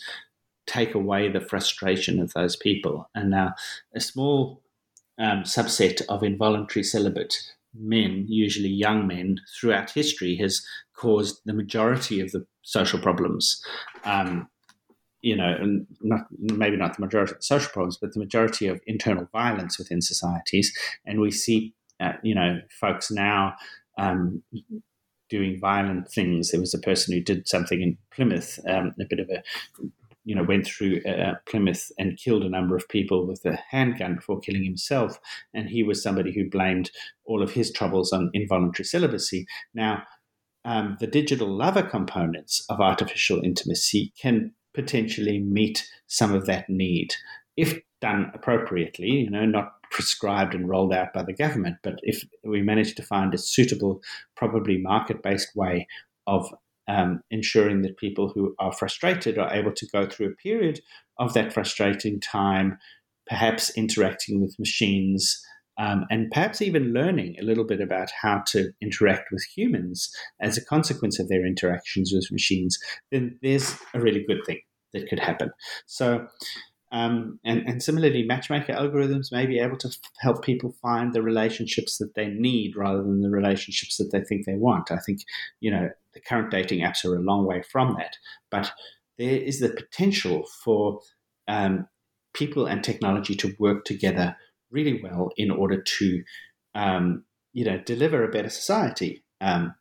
[0.67, 3.09] take away the frustration of those people.
[3.15, 3.55] And now
[3.95, 4.63] a small
[5.19, 7.35] um, subset of involuntary celibate
[7.75, 10.65] men, usually young men, throughout history has
[10.95, 13.63] caused the majority of the social problems
[14.05, 14.49] um,
[15.23, 18.81] you know, and not maybe not the majority of social problems, but the majority of
[18.87, 20.77] internal violence within societies.
[21.05, 23.55] And we see, uh, you know, folks now
[23.99, 24.43] um,
[25.29, 26.51] doing violent things.
[26.51, 29.43] There was a person who did something in Plymouth, um, a bit of a,
[30.25, 34.17] you know, went through uh, Plymouth and killed a number of people with a handgun
[34.17, 35.19] before killing himself.
[35.55, 36.91] And he was somebody who blamed
[37.25, 39.47] all of his troubles on involuntary celibacy.
[39.75, 40.03] Now,
[40.65, 47.15] um, the digital lover components of artificial intimacy can potentially meet some of that need
[47.57, 52.25] if done appropriately, you know, not prescribed and rolled out by the government, but if
[52.45, 54.01] we manage to find a suitable,
[54.37, 55.87] probably market based way
[56.27, 56.53] of
[56.89, 60.81] um, ensuring that people who are frustrated are able to go through a period
[61.19, 62.79] of that frustrating time,
[63.27, 65.45] perhaps interacting with machines.
[65.81, 70.59] Um, and perhaps even learning a little bit about how to interact with humans as
[70.59, 72.79] a consequence of their interactions with machines,
[73.11, 74.61] then there's a really good thing
[74.93, 75.51] that could happen.
[75.87, 76.27] So,
[76.93, 81.23] um, and, and similarly, matchmaker algorithms may be able to f- help people find the
[81.23, 84.91] relationships that they need rather than the relationships that they think they want.
[84.91, 85.21] I think,
[85.61, 88.17] you know, the current dating apps are a long way from that.
[88.51, 88.71] But
[89.19, 91.01] there is the potential for
[91.49, 91.89] um,
[92.35, 94.37] people and technology to work together
[94.71, 96.23] really well in order to,
[96.75, 99.23] um, you know, deliver a better society.
[99.41, 99.75] Um,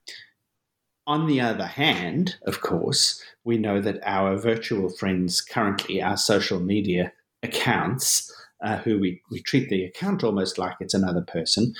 [1.05, 6.59] on the other hand, of course, we know that our virtual friends currently, our social
[6.59, 7.11] media
[7.41, 8.31] accounts,
[8.63, 11.73] uh, who we, we treat the account almost like it's another person,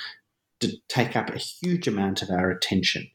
[0.60, 3.08] to take up a huge amount of our attention.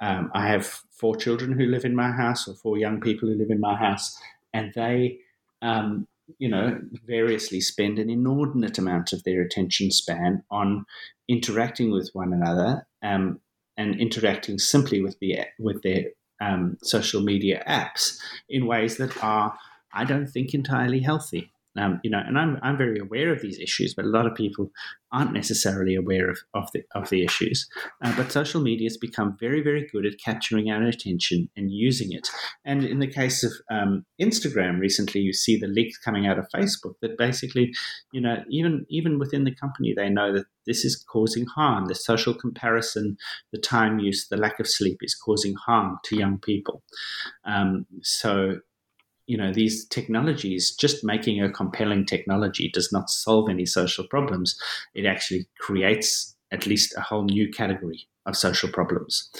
[0.00, 3.36] Um, I have four children who live in my house, or four young people who
[3.36, 4.18] live in my house,
[4.52, 5.18] and they,
[5.62, 6.06] um,
[6.38, 10.84] you know, variously spend an inordinate amount of their attention span on
[11.28, 13.40] interacting with one another um,
[13.76, 16.04] and interacting simply with the with their
[16.40, 18.18] um, social media apps
[18.48, 19.56] in ways that are,
[19.92, 21.50] I don't think, entirely healthy.
[21.78, 24.34] Um, you know, and I'm I'm very aware of these issues, but a lot of
[24.34, 24.70] people
[25.12, 27.68] aren't necessarily aware of, of the of the issues.
[28.02, 32.12] Uh, but social media has become very very good at capturing our attention and using
[32.12, 32.28] it.
[32.64, 36.48] And in the case of um, Instagram, recently you see the leaks coming out of
[36.54, 37.72] Facebook that basically,
[38.12, 41.86] you know, even even within the company, they know that this is causing harm.
[41.86, 43.16] The social comparison,
[43.52, 46.82] the time use, the lack of sleep is causing harm to young people.
[47.44, 48.60] Um, so
[49.26, 54.58] you know these technologies just making a compelling technology does not solve any social problems.
[54.94, 59.30] It actually creates at least a whole new category of social problems.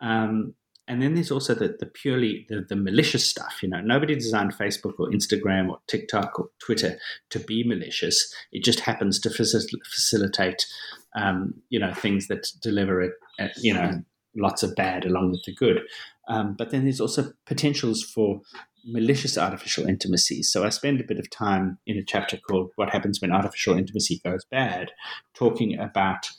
[0.00, 0.54] Um,
[0.88, 3.80] and then there's also the, the purely the, the, malicious stuff you know.
[3.80, 6.98] Nobody designed facebook or instagram or tiktok or twitter
[7.30, 8.32] to be malicious.
[8.52, 10.66] It just happens to facil- facilitate
[11.14, 13.12] um, you know things that deliver it
[13.56, 14.02] you know
[14.36, 15.80] lots of bad along with the good.
[16.28, 18.42] Um, but then there's also potentials for
[18.86, 20.42] malicious artificial intimacy.
[20.42, 23.76] So I spend a bit of time in a chapter called What Happens When Artificial
[23.76, 24.92] Intimacy Goes Bad,
[25.34, 26.30] talking about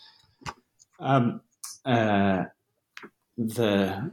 [0.99, 1.41] um,
[1.85, 2.45] uh,
[3.37, 4.11] the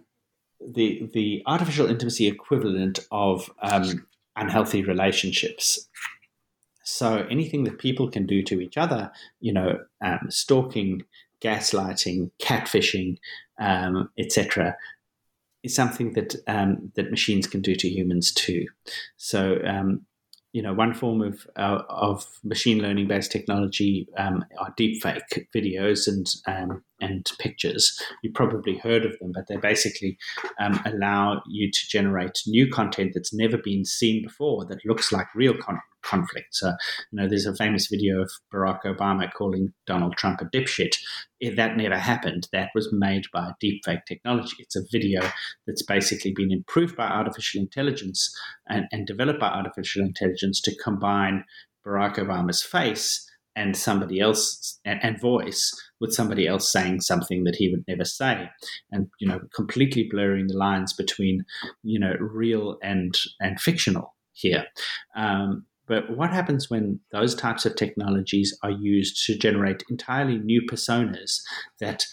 [0.61, 4.07] the the artificial intimacy equivalent of um,
[4.37, 5.89] unhealthy relationships.
[6.83, 9.11] So anything that people can do to each other,
[9.41, 11.03] you know, um, stalking,
[11.41, 13.17] gaslighting, catfishing,
[13.59, 14.77] um, etc.,
[15.65, 18.67] is something that um, that machines can do to humans too.
[19.17, 20.07] So um,
[20.55, 26.07] you know, one form of uh, of machine learning based technology um, are deepfake videos
[26.07, 28.01] and um, and pictures.
[28.23, 30.17] You probably heard of them, but they basically
[30.61, 35.27] um, allow you to generate new content that's never been seen before that looks like
[35.35, 36.55] real con- conflict.
[36.55, 36.69] So,
[37.11, 40.97] you know, there's a famous video of Barack Obama calling Donald Trump a dipshit.
[41.41, 42.49] If that never happened.
[42.53, 44.57] That was made by deepfake technology.
[44.59, 45.21] It's a video
[45.67, 48.35] that's basically been improved by artificial intelligence
[48.69, 51.45] and, and developed by artificial intelligence to combine
[51.87, 57.55] Barack Obama's face and somebody else and, and, voice with somebody else saying something that
[57.55, 58.49] he would never say
[58.91, 61.45] and you know completely blurring the lines between
[61.83, 64.65] you know real and and fictional here
[65.17, 70.63] um, but what happens when those types of technologies are used to generate entirely new
[70.63, 71.41] personas
[71.81, 72.05] that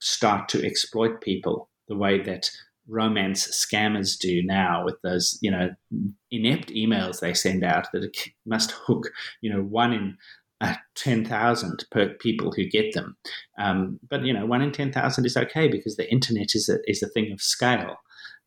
[0.00, 2.50] start to exploit people the way that
[2.86, 5.70] romance scammers do now with those you know
[6.30, 8.10] inept emails they send out that
[8.46, 9.10] must hook
[9.40, 10.16] you know one in
[10.60, 13.16] uh, 10,000 per people who get them.
[13.58, 17.00] Um, but, you know, one in 10,000 is okay because the internet is a, is
[17.00, 17.96] a thing of scale.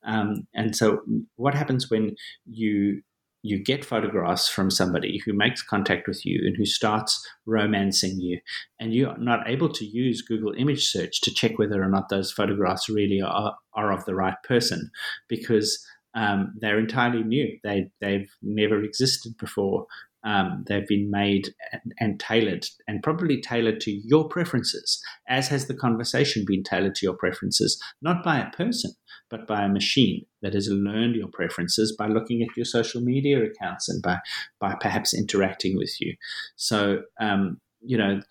[0.04, 1.02] Um, and so
[1.38, 2.16] what happens when
[2.46, 3.02] you
[3.44, 8.40] you get photographs from somebody who makes contact with you and who starts romancing you,
[8.80, 12.32] and you're not able to use Google image search to check whether or not those
[12.32, 14.92] photographs really are, are of the right person
[15.28, 15.84] because
[16.14, 17.58] um, they're entirely new.
[17.64, 19.88] They, they've never existed before.
[20.24, 25.66] Um, they've been made and, and, tailored, and probably tailored to your preferences, as has
[25.66, 28.92] the conversation been tailored to your preferences, not by a person,
[29.30, 33.44] but by a machine that has learned your preferences by looking at your social media
[33.44, 34.20] accounts and by,
[34.60, 36.16] by perhaps interacting with you.
[36.56, 38.22] So, um, you know,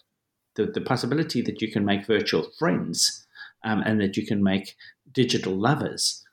[0.54, 3.26] the, the possibility that you can make virtual friends
[3.64, 4.76] um, and that you can make
[5.12, 6.24] digital lovers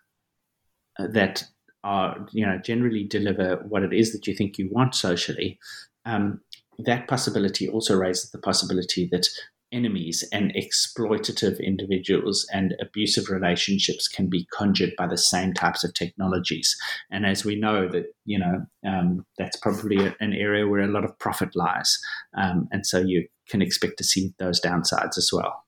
[1.00, 1.44] uh, that
[1.84, 5.60] are you know generally deliver what it is that you think you want socially,
[6.06, 6.42] um,
[6.80, 9.28] that possibility also raises the possibility that
[9.72, 15.94] enemies and exploitative individuals and abusive relationships can be conjured by the same types of
[15.94, 16.76] technologies.
[17.12, 21.04] And as we know that, you know, um, that's probably an area where a lot
[21.04, 22.00] of profit lies.
[22.38, 25.64] Um, and so you can expect to see those downsides as well.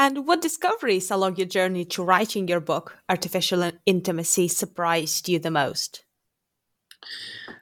[0.00, 5.50] And what discoveries along your journey to writing your book, Artificial Intimacy, surprised you the
[5.50, 6.04] most?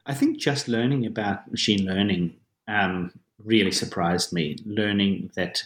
[0.05, 2.37] I think just learning about machine learning
[2.69, 3.11] um,
[3.43, 4.57] really surprised me.
[4.67, 5.63] Learning that,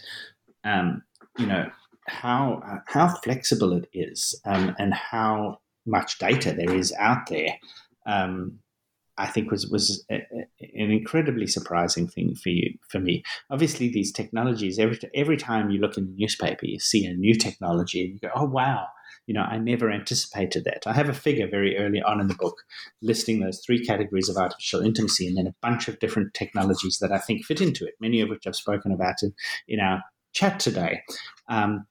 [0.63, 1.03] um,
[1.37, 1.69] you know,
[2.07, 7.57] how uh, how flexible it is um, and how much data there is out there.
[8.05, 8.59] Um,
[9.21, 13.23] I think was was a, a, an incredibly surprising thing for you for me.
[13.51, 17.35] Obviously, these technologies every every time you look in the newspaper, you see a new
[17.35, 18.87] technology, and you go, "Oh wow!"
[19.27, 20.87] You know, I never anticipated that.
[20.87, 22.57] I have a figure very early on in the book
[23.01, 27.11] listing those three categories of artificial intimacy, and then a bunch of different technologies that
[27.11, 27.93] I think fit into it.
[27.99, 29.33] Many of which I've spoken about in,
[29.67, 30.01] in our
[30.33, 31.03] chat today.
[31.47, 31.85] Um,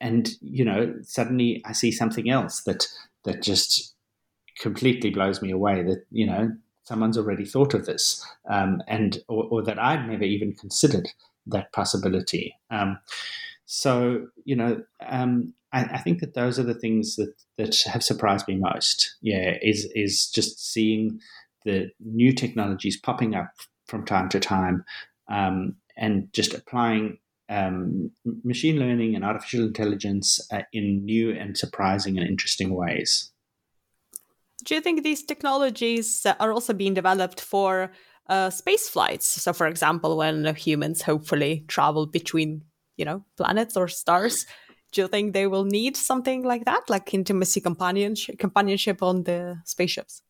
[0.00, 2.86] and you know, suddenly I see something else that
[3.24, 3.94] that just
[4.60, 5.82] completely blows me away.
[5.82, 6.52] That you know
[6.84, 11.08] someone's already thought of this, um, and or, or, that I'd never even considered
[11.46, 12.54] that possibility.
[12.70, 12.98] Um,
[13.66, 18.04] so you know, um, I, I, think that those are the things that that have
[18.04, 19.16] surprised me most.
[19.22, 21.20] Yeah, is is just seeing
[21.64, 23.50] the new technologies popping up
[23.86, 24.84] from time to time,
[25.28, 27.18] um, and just applying
[27.48, 28.10] um,
[28.42, 33.30] machine learning and artificial intelligence uh, in new and surprising and interesting ways.
[34.64, 37.92] Do you think these technologies are also being developed for
[38.28, 39.26] uh, space flights?
[39.26, 42.62] So, for example, when humans hopefully travel between,
[42.96, 44.46] you know, planets or stars,
[44.92, 49.60] do you think they will need something like that, like intimacy companionship, companionship on the
[49.64, 50.22] spaceships?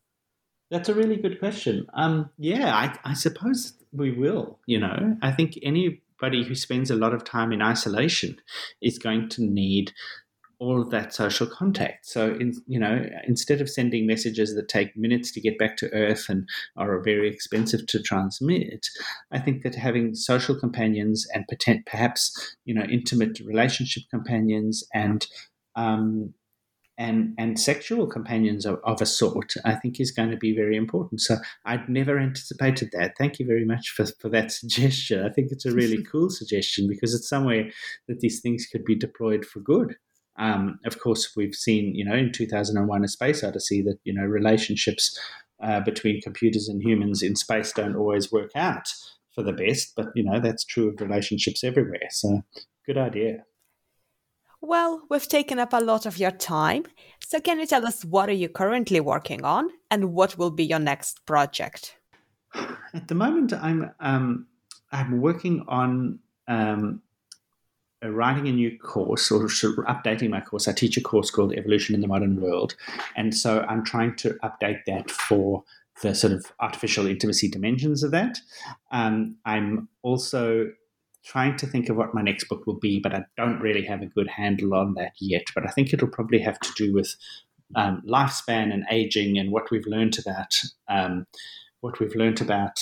[0.70, 1.86] That's a really good question.
[1.94, 4.58] Um, yeah, I, I suppose we will.
[4.66, 8.40] You know, I think anybody who spends a lot of time in isolation
[8.80, 9.92] is going to need
[10.64, 12.06] all of that social contact.
[12.06, 15.92] So, in, you know, instead of sending messages that take minutes to get back to
[15.92, 18.86] Earth and are very expensive to transmit,
[19.30, 21.44] I think that having social companions and
[21.86, 25.26] perhaps, you know, intimate relationship companions and
[25.76, 26.32] um,
[26.96, 30.76] and and sexual companions of, of, a sort, I think is going to be very
[30.76, 31.20] important.
[31.20, 31.36] So
[31.66, 33.18] I'd never anticipated that.
[33.18, 35.26] Thank you very much for, for that suggestion.
[35.26, 37.68] I think it's a really cool suggestion because it's somewhere
[38.08, 39.96] that these things could be deployed for good.
[40.36, 44.24] Um, of course, we've seen, you know, in 2001 A Space Odyssey that, you know,
[44.24, 45.18] relationships
[45.62, 48.88] uh, between computers and humans in space don't always work out
[49.34, 52.08] for the best, but, you know, that's true of relationships everywhere.
[52.10, 52.42] So,
[52.86, 53.44] good idea.
[54.60, 56.84] Well, we've taken up a lot of your time.
[57.20, 60.64] So, can you tell us what are you currently working on and what will be
[60.64, 61.96] your next project?
[62.94, 64.46] At the moment, I'm um,
[64.90, 67.02] I'm working on um,
[68.10, 70.68] writing a new course or updating my course.
[70.68, 72.74] I teach a course called Evolution in the Modern World.
[73.16, 75.64] And so I'm trying to update that for
[76.02, 78.38] the sort of artificial intimacy dimensions of that.
[78.90, 80.70] Um, I'm also
[81.24, 84.02] trying to think of what my next book will be, but I don't really have
[84.02, 85.44] a good handle on that yet.
[85.54, 87.16] But I think it'll probably have to do with
[87.76, 90.54] um, lifespan and aging and what we've learned about
[90.88, 91.26] um,
[91.80, 92.80] what we've learned about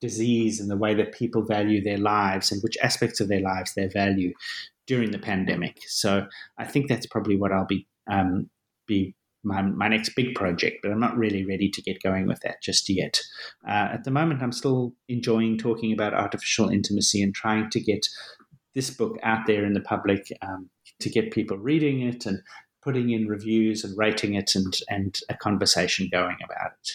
[0.00, 3.74] disease and the way that people value their lives and which aspects of their lives
[3.74, 4.32] they value
[4.86, 5.80] during the pandemic.
[5.86, 6.26] So
[6.58, 8.50] I think that's probably what I'll be um,
[8.86, 9.14] be
[9.44, 12.62] my, my next big project, but I'm not really ready to get going with that
[12.62, 13.20] just yet.
[13.66, 18.06] Uh, at the moment, I'm still enjoying talking about artificial intimacy and trying to get
[18.74, 20.70] this book out there in the public um,
[21.00, 22.40] to get people reading it and
[22.82, 26.90] putting in reviews and rating it and, and a conversation going about it.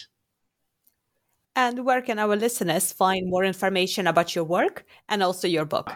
[1.56, 5.92] And where can our listeners find more information about your work and also your book?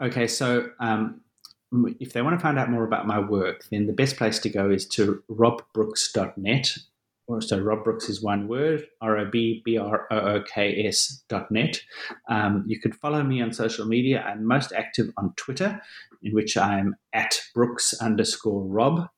[0.00, 1.20] Okay, so um,
[2.00, 4.48] if they want to find out more about my work, then the best place to
[4.48, 6.76] go is to robbrooks.net.
[7.26, 10.84] Or so Rob Brooks is one word, R O B B R O O K
[10.86, 11.80] S dot net.
[12.28, 14.22] Um, you can follow me on social media.
[14.22, 15.80] I'm most active on Twitter,
[16.22, 19.08] in which I'm at Brooks underscore Rob.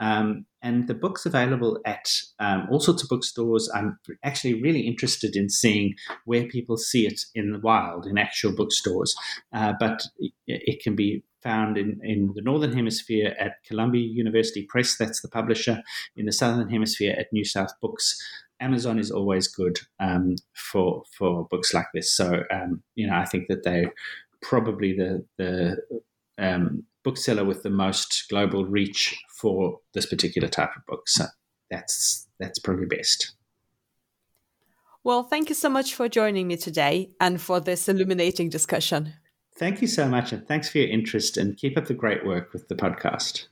[0.00, 2.08] Um, and the book's available at
[2.38, 3.68] um, all sorts of bookstores.
[3.74, 5.94] I'm actually really interested in seeing
[6.24, 9.14] where people see it in the wild, in actual bookstores.
[9.52, 10.02] Uh, but
[10.46, 15.28] it, can be found in, in the Northern Hemisphere at Columbia University Press, that's the
[15.28, 15.82] publisher,
[16.16, 18.20] in the Southern Hemisphere at New South Books.
[18.60, 22.12] Amazon is always good um, for for books like this.
[22.12, 23.92] So um, you know, I think that they're
[24.40, 25.78] probably the the
[26.38, 31.08] um, bookseller with the most global reach for this particular type of book.
[31.08, 31.24] So
[31.68, 33.34] that's that's probably best.
[35.04, 39.14] Well, thank you so much for joining me today and for this illuminating discussion.
[39.56, 41.36] Thank you so much, and thanks for your interest.
[41.36, 43.48] And keep up the great work with the podcast.